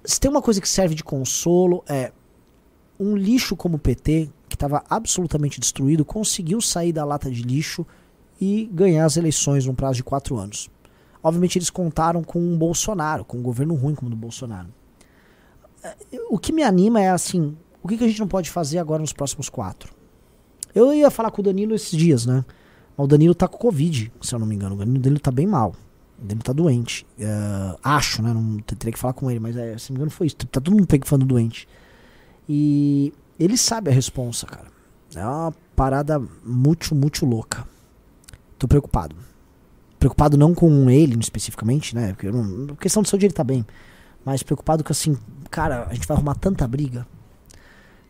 [0.04, 2.12] se tem uma coisa que serve de consolo é
[2.98, 7.86] um lixo como o PT estava absolutamente destruído conseguiu sair da lata de lixo
[8.40, 10.68] e ganhar as eleições num prazo de quatro anos.
[11.22, 14.68] Obviamente eles contaram com um Bolsonaro, com um governo ruim como o do Bolsonaro.
[15.82, 15.94] É,
[16.30, 19.12] O que me anima é assim, o que, a gente não pode fazer agora nos
[19.12, 19.94] próximos quatro?
[20.74, 22.44] Eu ia falar com o Danilo esses dias, né?
[22.96, 24.74] Mas o Danilo tá com Covid, se eu não me engano.
[24.74, 25.74] O Danilo tá bem mal.
[26.18, 27.06] O Danilo tá doente.
[27.18, 28.32] É, acho, né?
[28.32, 30.36] Não te- teria que falar com ele, mas é, se não me engano foi isso.
[30.36, 31.66] Tá todo mundo pegando doente.
[32.48, 34.66] E ele sabe a responsa, cara.
[35.14, 37.66] É uma parada muito, muito louca.
[38.58, 39.14] Tô preocupado.
[39.98, 42.12] Preocupado não com ele especificamente, né?
[42.12, 43.64] Porque não, a questão do seu dia ele tá bem.
[44.24, 45.16] Mas preocupado que assim,
[45.50, 47.06] cara, a gente vai arrumar tanta briga.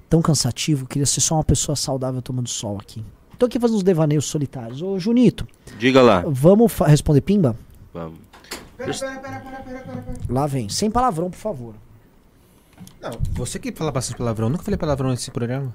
[0.08, 0.86] Tão cansativo.
[0.86, 3.04] Queria ser só uma pessoa saudável tomando sol aqui.
[3.38, 4.80] Tô aqui fazendo uns devaneios solitários.
[4.80, 5.46] Ô, Junito,
[5.78, 6.24] Diga lá.
[6.26, 7.54] vamos responder pimba?
[7.92, 8.18] Vamos.
[8.76, 10.18] Pera, pera, pera, pera, pera, pera, pera.
[10.28, 10.68] Lá vem.
[10.68, 11.74] Sem palavrão, por favor.
[13.00, 14.48] Não, você que fala bastante palavrão.
[14.48, 15.74] Nunca falei palavrão nesse programa.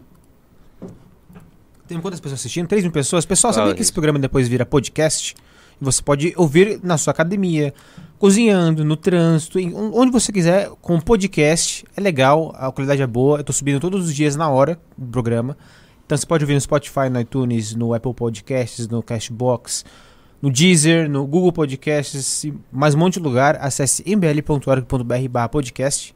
[1.88, 2.68] Tem quantas pessoas assistindo?
[2.68, 3.26] 3 mil pessoas.
[3.26, 5.36] Pessoal, sabia que esse programa depois vira podcast?
[5.80, 7.74] Você pode ouvir na sua academia,
[8.20, 11.84] cozinhando, no trânsito, em- onde você quiser, com podcast.
[11.98, 13.40] É legal, a qualidade é boa.
[13.40, 15.58] Eu tô subindo todos os dias na hora do programa.
[16.06, 19.84] Então você pode ouvir no Spotify, no iTunes, no Apple Podcasts, no Cashbox,
[20.42, 23.58] no Deezer, no Google Podcasts, mais um monte de lugar.
[23.60, 26.14] Acesse mbl.org.br barra podcast.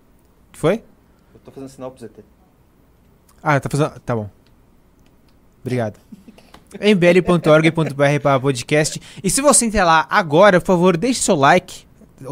[0.55, 0.75] Que foi?
[1.33, 2.23] Eu tô fazendo sinal pro ZT.
[3.43, 3.99] Ah, tá fazendo.
[3.99, 4.29] Tá bom.
[5.61, 5.99] Obrigado.
[6.79, 9.01] mbl.org.br para podcast.
[9.23, 11.85] E se você entrar lá agora, por favor, deixe seu like.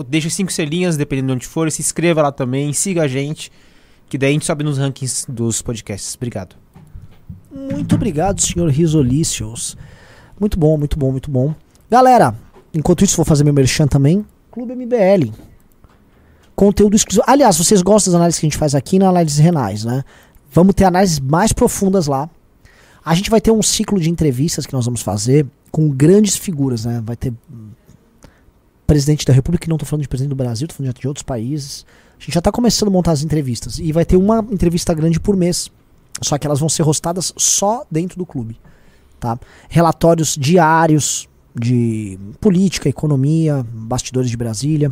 [0.08, 1.70] Deixa cinco selinhas, dependendo de onde for.
[1.70, 3.52] Se inscreva lá também, siga a gente.
[4.10, 6.16] Que daí a gente sobe nos rankings dos podcasts.
[6.16, 6.56] Obrigado.
[7.52, 9.78] Muito obrigado, senhor Risolícios.
[10.40, 11.54] Muito bom, muito bom, muito bom.
[11.90, 12.34] Galera,
[12.74, 14.26] enquanto isso, vou fazer meu merchan também.
[14.50, 15.53] Clube MBL.
[16.64, 17.26] Conteúdo exclusivo.
[17.28, 20.02] Aliás, vocês gostam das análises que a gente faz aqui na análises renais, né?
[20.50, 22.30] Vamos ter análises mais profundas lá.
[23.04, 26.86] A gente vai ter um ciclo de entrevistas que nós vamos fazer com grandes figuras,
[26.86, 27.04] né?
[27.04, 27.34] Vai ter
[28.88, 31.24] presidente da República, que não tô falando de presidente do Brasil, tô falando de outros
[31.24, 31.86] países.
[32.18, 33.78] A gente já tá começando a montar as entrevistas.
[33.78, 35.70] E vai ter uma entrevista grande por mês.
[36.22, 38.58] Só que elas vão ser rostadas só dentro do clube.
[39.20, 39.38] Tá?
[39.68, 44.90] Relatórios diários de política, economia, bastidores de Brasília.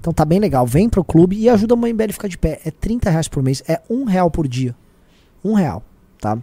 [0.00, 0.66] Então tá bem legal.
[0.66, 2.60] Vem pro clube e ajuda a Mãe MBL a ficar de pé.
[2.64, 4.74] É 30 reais por mês, é um real por dia.
[5.44, 5.82] Um real,
[6.20, 6.36] tá?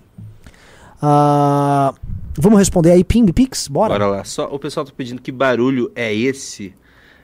[1.01, 1.93] Ah,
[2.37, 3.67] vamos responder aí, Pimb Pix?
[3.67, 3.93] Bora?
[3.93, 4.23] Bora lá.
[4.23, 6.73] Só o pessoal tá pedindo que barulho é esse.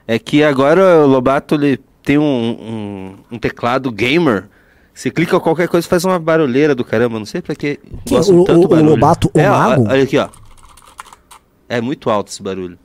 [0.07, 4.47] É que agora o Lobato ele tem um, um, um teclado gamer.
[4.93, 7.17] Você clica qualquer coisa faz uma barulheira do caramba.
[7.17, 7.79] Não sei pra que.
[8.05, 8.19] Quem?
[8.19, 9.87] O- o- o Lobato, o é, mago?
[9.89, 10.29] Olha aqui, ó.
[11.67, 12.77] É muito alto esse barulho.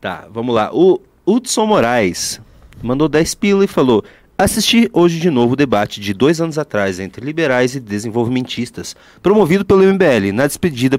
[0.00, 0.70] Tá, vamos lá.
[0.72, 2.40] O Hudson Moraes
[2.82, 4.04] mandou 10 pila e falou:
[4.36, 9.64] Assisti hoje de novo o debate de dois anos atrás entre liberais e desenvolvimentistas, promovido
[9.64, 10.32] pelo MBL.
[10.32, 10.98] Na despedida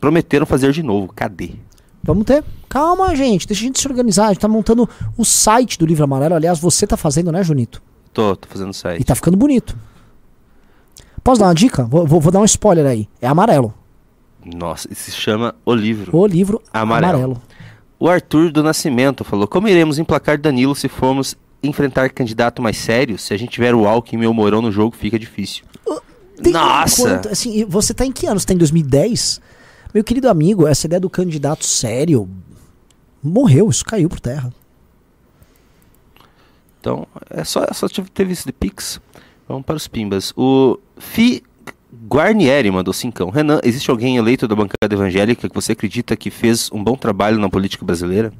[0.00, 1.12] prometeram fazer de novo.
[1.14, 1.52] Cadê?
[2.02, 2.42] Vamos ter.
[2.68, 3.46] Calma, gente.
[3.46, 4.26] Deixa a gente se organizar.
[4.26, 6.34] A gente tá montando o site do Livro Amarelo.
[6.34, 7.82] Aliás, você tá fazendo, né, Junito?
[8.12, 9.04] Tô, tô fazendo E site.
[9.04, 9.76] tá ficando bonito.
[11.22, 11.84] Posso dar uma dica?
[11.84, 13.06] Vou, vou- vou dar um spoiler aí.
[13.20, 13.74] É amarelo.
[14.44, 16.16] Nossa, e se chama O Livro.
[16.16, 17.12] O livro Amarelo.
[17.14, 17.42] amarelo.
[18.00, 23.18] O Arthur do Nascimento falou: Como iremos emplacar Danilo se formos enfrentar candidato mais sério?
[23.18, 25.64] Se a gente tiver o Alckmin e o Mourão no jogo, fica difícil.
[26.42, 27.02] Tem Nossa!
[27.02, 28.40] quanto- assim, você tá em que ano?
[28.40, 29.42] Você tá em 2010?
[29.92, 32.26] Meu querido amigo, essa ideia do candidato sério
[33.22, 34.50] morreu, isso caiu por terra.
[36.80, 38.98] Então, é só, só teve isso de Pix.
[39.46, 40.32] Vamos para os Pimbas.
[40.34, 41.42] O Fi
[42.08, 43.30] Guarnieri mandou cincão.
[43.30, 47.38] Renan, existe alguém eleito da bancada evangélica que você acredita que fez um bom trabalho
[47.38, 48.32] na política brasileira?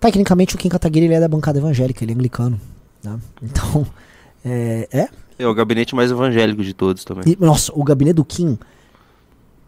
[0.00, 2.60] Tecnicamente, o Kim Kataguiri ele é da bancada evangélica, ele é anglicano.
[3.02, 3.18] né?
[3.42, 3.86] Então,
[4.44, 5.08] é, é.
[5.38, 7.24] É o gabinete mais evangélico de todos também.
[7.32, 8.58] E, nossa, o gabinete do Kim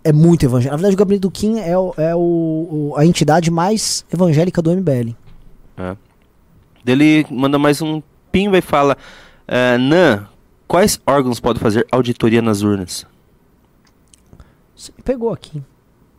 [0.04, 0.72] é muito evangélico.
[0.72, 4.60] Na verdade, o gabinete do Kim é, o- é o- o- a entidade mais evangélica
[4.62, 5.14] do MBL.
[5.78, 5.96] É.
[6.86, 8.00] Ele manda mais um
[8.30, 8.96] pimba e fala:
[9.48, 10.28] é, Nan,
[10.66, 13.06] quais órgãos podem fazer auditoria nas urnas?
[14.74, 15.62] Você pegou aqui.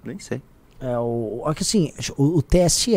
[0.03, 0.41] Nem sei.
[0.79, 2.95] É o, é que assim, o, o TSE,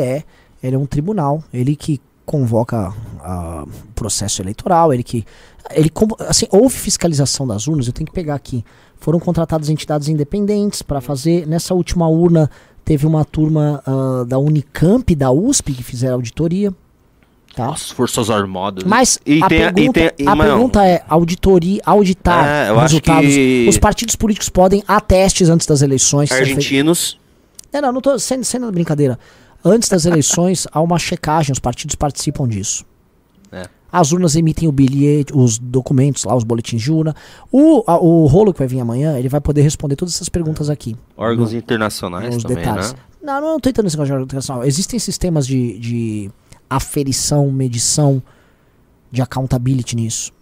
[0.62, 5.24] ele é um tribunal, ele que convoca o processo eleitoral, ele que
[5.72, 5.90] ele
[6.28, 8.64] assim, houve fiscalização das urnas, eu tenho que pegar aqui.
[8.96, 12.50] Foram contratadas entidades independentes para fazer nessa última urna
[12.84, 16.74] teve uma turma ah, da Unicamp, e da USP que fizeram auditoria,
[17.54, 17.66] tá?
[17.66, 18.84] Nossa, Forças Armadas.
[18.84, 20.44] Mas E a, tem a- e pergunta, tem a- não.
[20.44, 23.30] pergunta é auditoria, auditar É, resultados.
[23.34, 26.30] que- Os partidos políticos podem há testes antes das eleições.
[26.32, 27.18] Argentinos.
[27.72, 29.18] não, não, não tô sendo, sendo brincadeira.
[29.64, 32.84] Antes das eleições, há uma checagem, os partidos participam disso.
[33.52, 33.64] É.
[33.92, 37.14] As urnas emitem o bilhete, os documentos lá, os boletins de urna.
[37.50, 40.70] O, a- o rolo que vai vir amanhã, ele vai poder responder todas essas perguntas
[40.70, 40.96] aqui.
[41.16, 42.92] Órgãos internacionais os também, detalhes.
[42.92, 42.98] né?
[43.22, 44.64] Não, não, não tô entrando nesse negócio de internacional.
[44.64, 46.30] Existem sistemas de, de
[46.70, 48.22] aferição, medição,
[49.10, 50.32] de accountability nisso.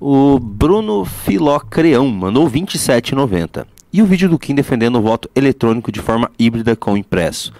[0.00, 3.66] O Bruno Filocreão mandou 27,90.
[3.92, 7.52] E o vídeo do Kim defendendo o voto eletrônico de forma híbrida com impresso.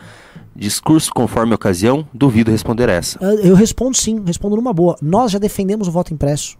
[0.56, 2.08] Discurso conforme a ocasião?
[2.12, 3.18] Duvido responder essa.
[3.22, 4.96] Eu respondo sim, respondo numa boa.
[5.00, 6.56] Nós já defendemos o voto impresso.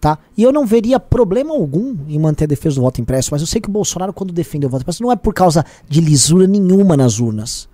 [0.00, 0.18] Tá?
[0.36, 3.46] E eu não veria problema algum em manter a defesa do voto impresso, mas eu
[3.46, 6.46] sei que o Bolsonaro, quando defende o voto impresso, não é por causa de lisura
[6.46, 7.68] nenhuma nas urnas.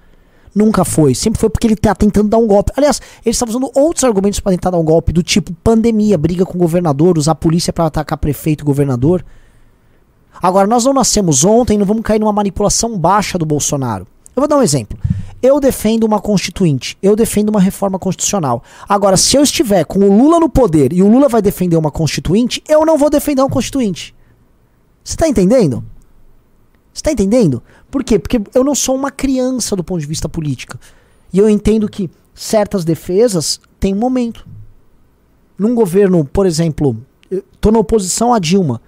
[0.58, 1.14] Nunca foi.
[1.14, 2.72] Sempre foi porque ele tá tentando dar um golpe.
[2.76, 6.44] Aliás, ele está usando outros argumentos para tentar dar um golpe, do tipo pandemia, briga
[6.44, 9.24] com o governador, usar a polícia para atacar prefeito e governador.
[10.42, 14.04] Agora, nós não nascemos ontem, não vamos cair numa manipulação baixa do Bolsonaro.
[14.34, 14.98] Eu vou dar um exemplo.
[15.40, 18.60] Eu defendo uma constituinte, eu defendo uma reforma constitucional.
[18.88, 21.92] Agora, se eu estiver com o Lula no poder e o Lula vai defender uma
[21.92, 24.12] constituinte, eu não vou defender uma constituinte.
[25.04, 25.84] Você tá entendendo?
[26.98, 27.62] Você tá entendendo?
[27.92, 28.18] Por quê?
[28.18, 30.76] Porque eu não sou uma criança do ponto de vista político.
[31.32, 34.44] E eu entendo que certas defesas têm um momento.
[35.56, 38.82] Num governo, por exemplo, eu tô na oposição a Dilma.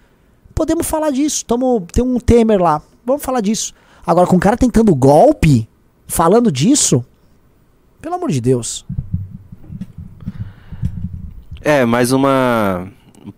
[0.57, 1.45] Podemos falar disso.
[1.45, 2.83] Tamo, tem um Temer lá.
[3.07, 3.73] Vamos falar disso.
[4.05, 5.69] Agora, com o cara tentando golpe,
[6.09, 7.05] falando disso,
[8.03, 8.85] pelo amor de Deus.
[11.61, 12.91] É, mais uma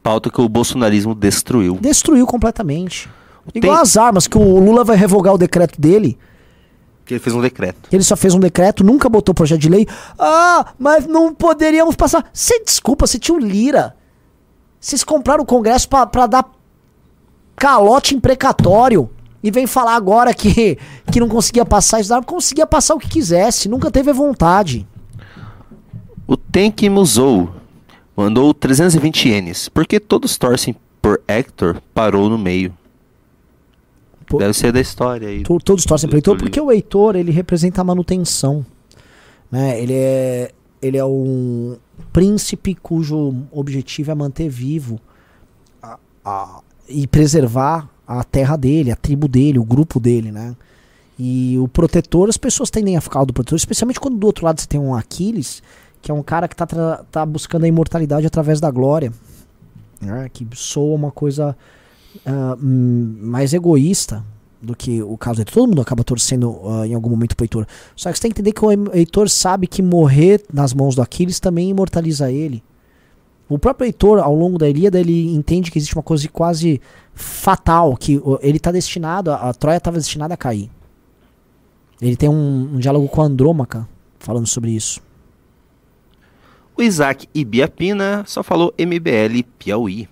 [0.02, 1.76] pauta que o bolsonarismo destruiu.
[1.78, 3.10] Destruiu completamente.
[3.52, 6.18] Tem- Igual as armas, que o Lula vai revogar o decreto dele.
[7.04, 7.88] Que ele fez um decreto.
[7.90, 9.86] Ele só fez um decreto, nunca botou projeto de lei.
[10.18, 12.28] Ah, mas não poderíamos passar.
[12.32, 13.96] Você desculpa, você tinha o Lira.
[14.80, 16.44] Vocês compraram o Congresso pra, pra dar
[17.56, 19.10] calote imprecatório.
[19.42, 20.78] E vem falar agora que,
[21.10, 22.12] que não conseguia passar isso.
[22.14, 24.86] Não conseguia passar o que quisesse, nunca teve vontade.
[26.26, 27.50] O Tank Musou
[28.16, 29.68] mandou 320 ienes.
[29.68, 32.72] Porque todos torcem por Hector, parou no meio.
[34.32, 34.38] Pô.
[34.38, 35.42] Deve ser da história aí.
[35.42, 38.64] To- Todos torcem pro Heitor, do porque o Heitor, ele representa a manutenção.
[39.50, 39.78] Né?
[39.80, 41.76] Ele, é, ele é um
[42.12, 44.98] príncipe cujo objetivo é manter vivo
[45.82, 50.56] a- a- e preservar a terra dele, a tribo dele, o grupo dele, né?
[51.18, 54.60] E o protetor, as pessoas tendem a ficar do protetor, especialmente quando do outro lado
[54.60, 55.62] você tem um Aquiles,
[56.00, 59.12] que é um cara que tá, tra- tá buscando a imortalidade através da glória.
[60.00, 60.28] né?
[60.32, 61.56] Que soa uma coisa
[62.60, 64.24] hum, mais egoísta
[64.60, 65.50] do que o caso dele.
[65.50, 67.66] Todo mundo acaba torcendo ah, em algum momento pro Heitor.
[67.96, 71.02] Só que você tem que entender que o Heitor sabe que morrer nas mãos do
[71.02, 72.62] Aquiles também imortaliza ele.
[73.48, 76.80] O próprio Heitor, ao longo da Ilíada, ele entende que existe uma coisa quase
[77.12, 80.70] fatal, que ele está destinado, a, Troia estava destinada a cair.
[82.00, 83.86] Ele tem um, um diálogo com a Andrômaca
[84.18, 85.02] falando sobre isso.
[86.76, 90.08] O Isaac Ibiapina só falou MBL Piauí.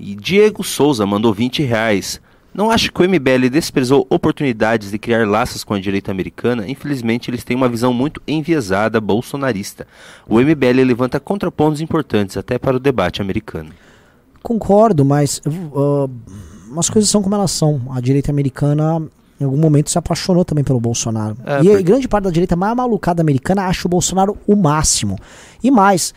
[0.00, 2.20] E Diego Souza mandou 20 reais.
[2.52, 6.68] Não acho que o MBL desprezou oportunidades de criar laços com a direita americana.
[6.68, 9.86] Infelizmente, eles têm uma visão muito enviesada bolsonarista.
[10.26, 13.70] O MBL levanta contrapontos importantes até para o debate americano.
[14.42, 16.10] Concordo, mas uh,
[16.78, 17.80] as coisas são como elas são.
[17.90, 19.00] A direita americana,
[19.38, 21.36] em algum momento, se apaixonou também pelo Bolsonaro.
[21.44, 24.56] É, e a porque- grande parte da direita mais malucada americana acha o Bolsonaro o
[24.56, 25.16] máximo.
[25.62, 26.12] E mais,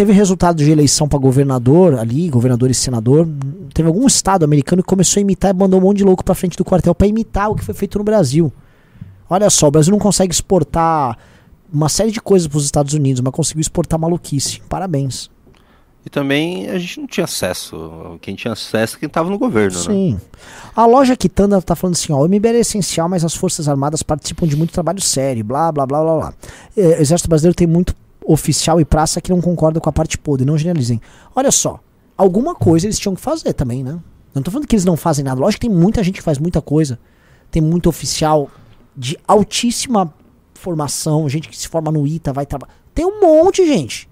[0.00, 3.28] teve resultado de eleição para governador ali, governador e senador.
[3.74, 6.34] Teve algum estado americano que começou a imitar e mandou um monte de louco pra
[6.34, 8.50] frente do quartel para imitar o que foi feito no Brasil.
[9.28, 11.18] Olha só, o Brasil não consegue exportar
[11.70, 14.62] uma série de coisas para os Estados Unidos, mas conseguiu exportar maluquice.
[14.70, 15.28] Parabéns.
[16.04, 18.18] E também a gente não tinha acesso.
[18.22, 19.84] Quem tinha acesso é quem estava no governo, né?
[19.84, 20.20] Sim.
[20.74, 24.02] A loja Quitanda tá falando assim, ó, o MBL é essencial, mas as Forças Armadas
[24.02, 26.34] participam de muito trabalho sério, blá, blá, blá, blá, blá.
[26.74, 27.94] É, o Exército Brasileiro tem muito
[28.24, 31.00] oficial e praça que não concorda com a parte podre, não generalizem.
[31.34, 31.80] Olha só,
[32.16, 33.98] alguma coisa eles tinham que fazer também, né?
[34.34, 36.38] Não tô falando que eles não fazem nada, lógico que tem muita gente que faz
[36.38, 36.98] muita coisa.
[37.50, 38.48] Tem muito oficial
[38.96, 40.12] de altíssima
[40.54, 42.72] formação, gente que se forma no ITA, vai trabalhar.
[42.94, 44.08] Tem um monte, gente.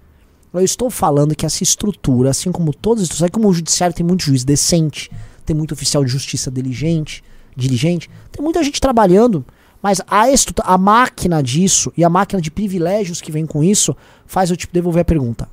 [0.51, 4.05] Eu estou falando que essa estrutura, assim como todas as estruturas, como o judiciário tem
[4.05, 5.11] muito juiz decente,
[5.45, 7.23] tem muito oficial de justiça diligente,
[7.55, 9.45] diligente, tem muita gente trabalhando,
[9.81, 10.25] mas a,
[10.63, 14.67] a máquina disso e a máquina de privilégios que vem com isso faz eu te
[14.71, 15.49] devolver a pergunta.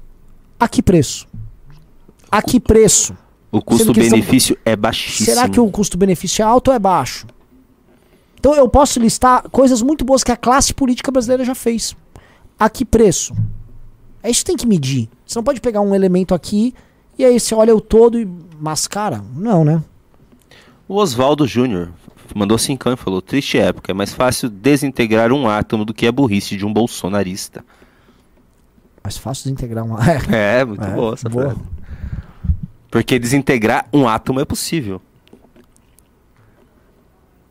[0.58, 1.26] A que preço?
[2.30, 3.16] A que preço?
[3.52, 5.26] O custo-benefício é baixíssimo.
[5.26, 7.26] Será que o custo-benefício é alto ou é baixo?
[8.38, 11.96] Então eu posso listar coisas muito boas que a classe política brasileira já fez.
[12.58, 13.34] A que preço?
[14.22, 15.08] É isso que tem que medir.
[15.24, 16.74] Você não pode pegar um elemento aqui
[17.18, 19.24] e aí você olha o todo e mascara.
[19.34, 19.82] Não, né?
[20.88, 21.90] O Oswaldo Júnior
[22.34, 26.12] mandou cincão e falou: Triste época, é mais fácil desintegrar um átomo do que a
[26.12, 27.64] burrice de um bolsonarista.
[29.04, 29.98] Mais fácil desintegrar uma.
[30.34, 31.50] É, muito É, boa essa boa.
[31.50, 31.60] frase.
[32.90, 35.00] Porque desintegrar um átomo é possível.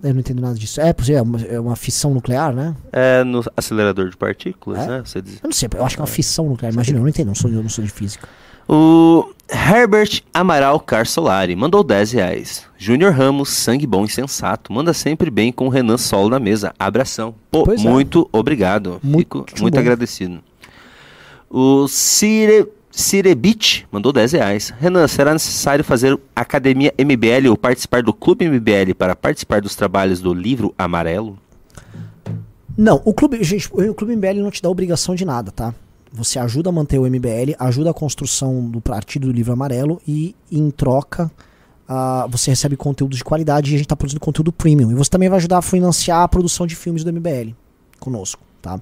[0.04, 0.80] Eu não entendo nada disso.
[0.80, 2.76] É, por é uma, é uma fissão nuclear, né?
[2.92, 4.88] É no acelerador de partículas, É?
[4.88, 5.02] né?
[5.04, 5.36] Você diz.
[5.36, 6.72] Eu não sei, eu acho que é uma fissão nuclear.
[6.74, 8.28] Imagina, eu não entendo, eu não sou, eu não sou de física.
[8.68, 12.66] O Herbert Amaral Carsolari mandou 10 reais.
[12.78, 14.74] Júnior Ramos, sangue bom e sensato.
[14.74, 16.74] Manda sempre bem com o Renan Solo na mesa.
[16.80, 17.36] Abração.
[17.52, 17.88] Pô, Pois é.
[17.88, 19.00] muito obrigado.
[19.04, 19.80] Muito Fico muito bom.
[19.80, 20.40] agradecido.
[21.50, 24.74] O Cire, Cirebit mandou 10 reais.
[24.80, 30.20] Renan, será necessário fazer Academia MBL ou participar do Clube MBL para participar dos trabalhos
[30.22, 31.38] do livro amarelo?
[32.78, 35.74] Não, o clube, gente, o clube MBL não te dá obrigação de nada, tá?
[36.16, 40.36] Você ajuda a manter o MBL, ajuda a construção do partido do livro amarelo e
[40.52, 41.30] em troca
[41.88, 44.92] ah, você recebe conteúdo de qualidade e a gente tá produzindo conteúdo premium.
[44.92, 47.52] E você também vai ajudar a financiar a produção de filmes do MBL
[48.00, 48.80] conosco, tá?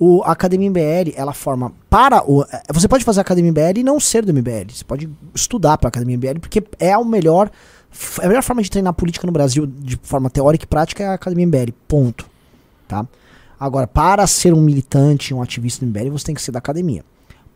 [0.00, 3.82] O Academia MBL, ela forma para o eh, você pode fazer a Academia MBL e
[3.82, 4.70] não ser do MBL.
[4.72, 7.50] Você pode estudar para a Academia MBL porque é o melhor
[7.90, 11.06] f- a melhor forma de treinar política no Brasil de forma teórica e prática é
[11.08, 11.72] a Academia MBL.
[11.88, 12.26] Ponto
[12.86, 13.04] tá?
[13.58, 17.04] Agora, para ser um militante, um ativista do MBL, você tem que ser da academia.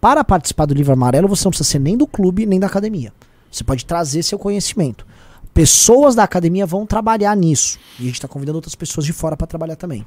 [0.00, 3.12] Para participar do livro amarelo, você não precisa ser nem do clube, nem da academia.
[3.50, 5.06] Você pode trazer seu conhecimento.
[5.54, 7.78] Pessoas da academia vão trabalhar nisso.
[7.98, 10.04] E a gente está convidando outras pessoas de fora para trabalhar também.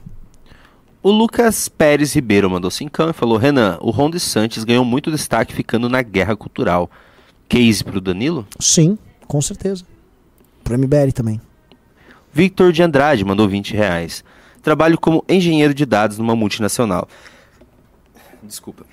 [1.01, 5.53] O Lucas Pérez Ribeiro mandou cincão e falou: Renan, o Ron Santos ganhou muito destaque
[5.53, 6.89] ficando na guerra cultural.
[7.47, 8.45] Case pro Danilo?
[8.59, 9.85] Sim, com certeza.
[10.63, 11.39] Pro MBL também.
[12.33, 14.23] Victor de Andrade mandou 20 reais.
[14.65, 17.07] Trabalho como engenheiro de dados numa multinacional.
[18.41, 18.83] Desculpa.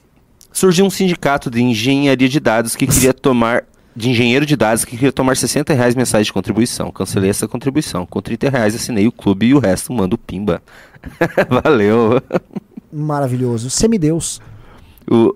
[0.52, 3.64] Surgiu um sindicato de engenharia de dados que queria tomar.
[3.96, 6.90] De engenheiro de dados que queria tomar 60 reais mensais de contribuição.
[6.90, 8.04] Cancelei essa contribuição.
[8.04, 10.62] Com 30 reais assinei o clube e o resto mando pimba.
[11.48, 12.20] Valeu.
[12.92, 13.70] Maravilhoso.
[13.70, 14.42] Semideus.
[15.10, 15.34] O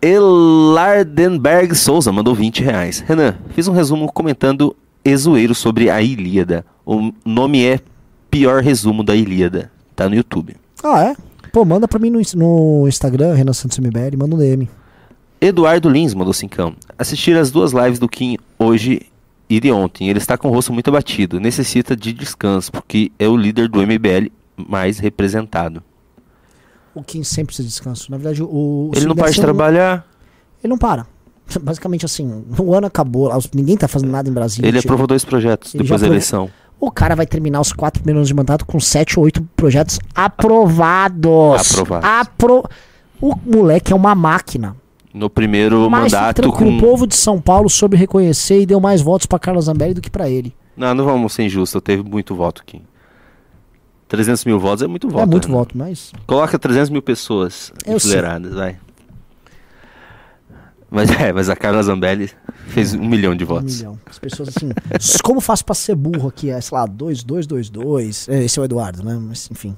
[0.00, 3.00] Elardenberg Souza mandou 20 reais.
[3.06, 4.74] Renan, fiz um resumo comentando
[5.04, 6.64] Exoeiro sobre a Ilíada.
[6.86, 7.80] O nome é
[8.30, 9.73] Pior Resumo da Ilíada.
[9.94, 10.56] Tá no YouTube.
[10.82, 11.16] Ah, é?
[11.52, 14.68] Pô, manda pra mim no, no Instagram, Renan Santos MBL, manda um DM.
[15.40, 16.74] Eduardo Lins mandou cincão.
[16.98, 19.02] Assistir as duas lives do Kim hoje
[19.48, 20.08] e de ontem.
[20.08, 21.38] Ele está com o rosto muito abatido.
[21.38, 25.82] Necessita de descanso, porque é o líder do MBL mais representado.
[26.94, 28.10] O Kim sempre precisa de descanso.
[28.10, 28.90] Na verdade, o.
[28.94, 30.06] Ele não para de trabalhar.
[30.62, 31.06] Ele não para.
[31.60, 34.66] Basicamente assim, o ano acabou, ninguém tá fazendo nada em Brasília.
[34.66, 36.50] Ele tipo, aprovou dois projetos Ele depois da eleição.
[36.78, 39.98] O cara vai terminar os quatro primeiros anos de mandato com sete ou oito projetos
[40.14, 41.72] aprovados.
[41.72, 42.08] Aprovados.
[42.08, 42.64] Apro...
[43.20, 44.76] O moleque é uma máquina.
[45.14, 46.76] No primeiro fique mandato com...
[46.76, 50.00] o povo de São Paulo soube reconhecer e deu mais votos pra Carlos Zambelli do
[50.00, 50.54] que pra ele.
[50.76, 51.80] Não, não vamos ser injustos.
[51.80, 52.82] Teve muito voto aqui.
[54.08, 55.22] 300 mil votos é muito voto.
[55.22, 55.54] é muito né?
[55.54, 56.12] voto, mas.
[56.26, 58.76] Coloca 300 mil pessoas Eu enfileiradas, vai.
[60.94, 62.30] Mas é, mas a Carla Zambelli
[62.68, 63.78] fez um milhão de Um votos.
[63.78, 63.98] milhão.
[64.08, 64.70] As pessoas assim.
[65.24, 66.50] como faço pra ser burro aqui?
[66.50, 68.28] É, sei lá, 2222.
[68.28, 69.18] É, esse é o Eduardo, né?
[69.20, 69.74] Mas enfim.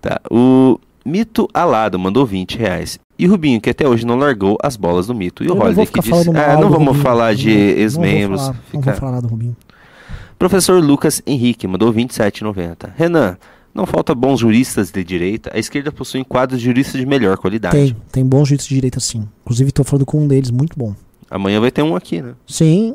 [0.00, 0.20] Tá.
[0.30, 2.98] O Mito Alado mandou 20 reais.
[3.18, 5.44] E o Rubinho, que até hoje não largou as bolas do Mito.
[5.44, 6.12] E o não Holiday que disse.
[6.30, 6.94] Ah, não vamos Rubinho.
[7.02, 8.40] falar de Não não vou ex-membros.
[8.40, 9.56] falar- Não fica- vou falar nada do Rubinho.
[10.38, 12.90] Professor Lucas Henrique mandou 27,90.
[12.96, 13.36] Renan,
[13.74, 15.50] não falta bons juristas de direita.
[15.54, 17.76] A esquerda possui quadros de juristas de melhor qualidade.
[17.76, 19.28] Tem, tem bons juízes de direita sim.
[19.42, 20.94] Inclusive tô falando com um deles, muito bom.
[21.30, 22.34] Amanhã vai ter um aqui, né?
[22.46, 22.94] Sim,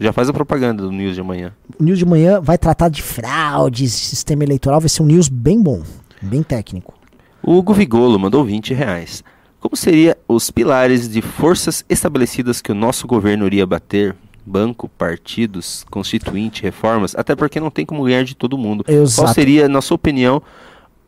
[0.00, 1.52] Já faz a propaganda do News de amanhã.
[1.78, 5.60] o News de manhã vai tratar de fraudes, sistema eleitoral, vai ser um news bem
[5.60, 5.82] bom,
[6.22, 6.94] bem técnico.
[7.42, 9.22] O Hugo Vigolo mandou 20 reais.
[9.58, 14.16] Como seriam os pilares de forças estabelecidas que o nosso governo iria bater?
[14.44, 18.82] Banco, partidos, constituinte, reformas, até porque não tem como ganhar de todo mundo.
[18.84, 19.34] Qual Exato.
[19.34, 20.42] seria, na sua opinião,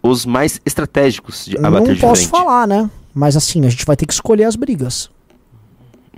[0.03, 2.31] os mais estratégicos de Eu abater não de posso frente?
[2.31, 2.91] falar, né?
[3.15, 5.11] Mas assim, a gente vai ter que escolher as brigas.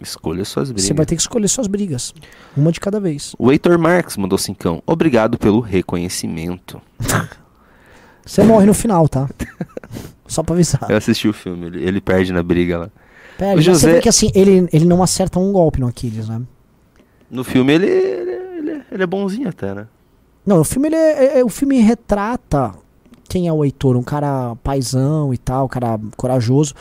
[0.03, 0.87] Escolha suas brigas.
[0.87, 2.13] Você vai ter que escolher suas brigas.
[2.57, 3.35] Uma de cada vez.
[3.39, 4.83] O Heitor Marques mandou cincão.
[4.87, 6.81] Obrigado pelo reconhecimento.
[8.27, 9.29] Você morre no final, tá?
[10.27, 10.87] Só pra avisar.
[10.91, 12.91] Eu assisti o filme, ele, ele perde na briga lá.
[13.37, 16.29] Pera, O José- você vê que assim, ele, ele não acerta um golpe no Aquiles,
[16.29, 16.41] né?
[17.31, 19.87] No filme ele, ele, ele- é bonzinho até, né?
[20.47, 22.73] Não, o filme ele é, é- o filme retrata
[23.29, 26.75] quem é o Heitor, um cara paisão e tal, um cara corajoso.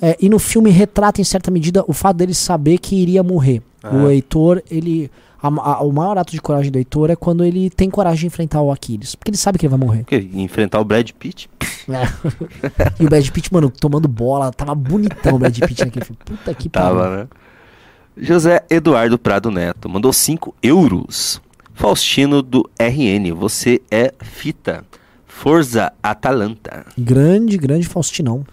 [0.00, 3.60] É, e no filme retrata em certa medida o fato dele saber que iria morrer.
[3.84, 4.12] O Ah.
[4.14, 5.10] Heitor, ele
[5.42, 8.26] a- a- o maior ato de coragem do Heitor é quando ele tem coragem de
[8.26, 9.98] enfrentar o Aquiles, porque ele sabe que ele vai morrer.
[10.00, 11.48] Porque enfrentar o Brad Pitt.
[13.00, 16.18] e o Brad Pitt, mano, tomando bola, tava bonitão o Brad Pitt naquele filme.
[16.24, 16.88] Puta que pariu.
[16.98, 17.28] Tava, né?
[18.20, 21.40] José Eduardo Prado Neto mandou 5 euros.
[21.74, 24.84] Faustino do RN, você é fita.
[25.26, 26.84] Forza Atalanta.
[26.98, 28.44] Grande, grande Faustinão.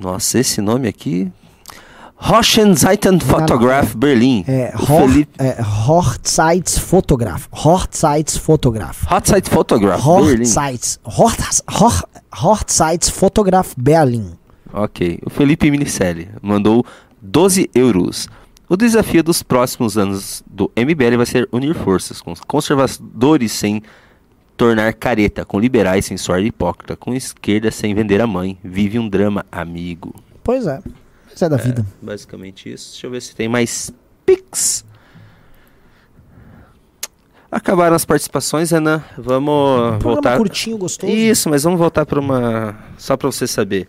[0.00, 1.30] Nossa, esse nome aqui.
[2.16, 4.44] Roschenzeiten Fotograf Berlin.
[4.48, 5.32] É, Hor, Felipe.
[5.38, 5.58] é
[6.80, 7.48] Fotograf.
[7.52, 10.40] Hotsite Photograph Berlin.
[10.40, 11.00] Hortzeits.
[11.04, 12.02] Hort, Hor,
[12.32, 14.32] Hortzeits Fotograf Berlin.
[14.72, 15.18] Ok.
[15.26, 16.84] O Felipe Minicelli mandou
[17.20, 18.26] 12 euros.
[18.74, 23.80] O desafio dos próximos anos do MBL vai ser unir forças com conservadores sem
[24.56, 28.58] tornar careta, com liberais sem soar hipócrita, com esquerda sem vender a mãe.
[28.64, 30.12] Vive um drama, amigo.
[30.42, 30.82] Pois é.
[31.30, 31.86] Mas é da vida.
[32.02, 32.90] Basicamente isso.
[32.90, 33.92] Deixa eu ver se tem mais
[34.26, 34.84] pics.
[37.52, 39.04] Acabaram as participações, Renan.
[39.16, 40.36] Vamos Programa voltar.
[40.36, 41.12] curtinho, gostoso.
[41.12, 42.76] Isso, mas vamos voltar para uma.
[42.98, 43.88] Só para você saber.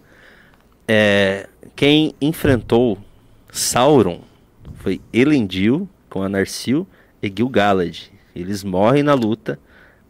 [0.88, 3.00] É, quem enfrentou
[3.52, 4.35] Sauron
[4.86, 6.86] foi Elendil com a Narsil
[7.20, 8.04] e Gil-galad.
[8.36, 9.58] Eles morrem na luta.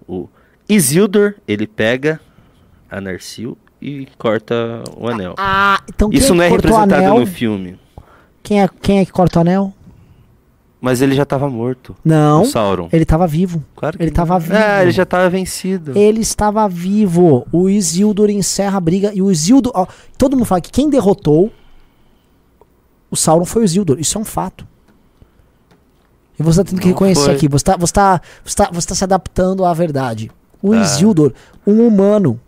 [0.06, 0.28] O
[0.68, 2.20] Isildur, ele pega
[2.92, 5.34] a Narsil e corta o anel.
[5.38, 7.80] Ah, então Isso é não é representado no filme.
[8.44, 9.74] Quem é, quem é que corta o anel?
[10.82, 11.96] Mas ele já estava morto.
[12.04, 12.42] Não.
[12.42, 12.90] O Sauron.
[12.92, 13.64] Ele tava vivo.
[13.78, 14.42] Claro que ele tava não.
[14.42, 14.56] vivo.
[14.58, 15.98] Ah, ele já estava vencido.
[15.98, 17.48] Ele estava vivo.
[17.50, 19.14] O Isildur encerra a briga.
[19.14, 19.72] E o Isildur.
[19.74, 19.88] ó,
[20.18, 21.50] todo mundo fala que quem derrotou
[23.16, 24.00] o Sauron foi o Isildur.
[24.00, 24.68] Isso é um fato.
[26.40, 27.36] E você tá tendo que Não reconhecer foi.
[27.36, 27.48] aqui.
[27.48, 30.30] Você tá, você, tá, você, tá, você tá se adaptando à verdade.
[30.62, 30.82] O Tá.
[30.82, 31.34] Isildur,
[31.66, 32.40] um humano.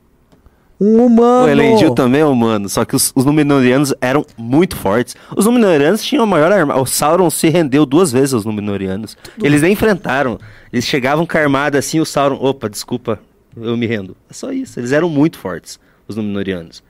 [0.79, 1.45] Um humano.
[1.45, 5.15] O Elendil também é humano, só que os, os Númenóreanos eram muito fortes.
[5.35, 6.75] Os Númenóreanos tinham a maior arma.
[6.79, 9.17] O Sauron se rendeu duas vezes aos Númenóreanos.
[9.41, 10.37] Eles nem enfrentaram.
[10.71, 12.35] Eles chegavam com a armada assim, o Sauron...
[12.39, 13.19] Opa, desculpa.
[13.55, 14.15] eu me rendo.
[14.29, 14.79] É só isso.
[14.79, 16.83] Eles eram muito fortes, os Númenóreanos.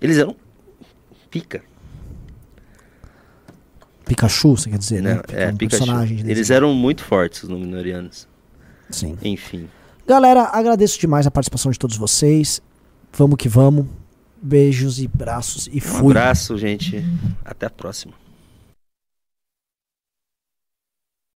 [0.00, 0.34] Eles eram
[1.30, 1.62] pica.
[4.08, 5.20] Pikachu, você quer dizer, né?
[5.28, 8.26] É, um personagem de Eles eram muito fortes, os Númenóreanos.
[8.90, 9.16] Sim.
[9.22, 9.68] Enfim.
[10.06, 12.60] Galera, agradeço demais a participação de todos vocês.
[13.12, 13.86] Vamos que vamos.
[14.40, 16.10] Beijos e braços e Um fui.
[16.12, 17.04] abraço, gente.
[17.44, 18.14] Até a próxima.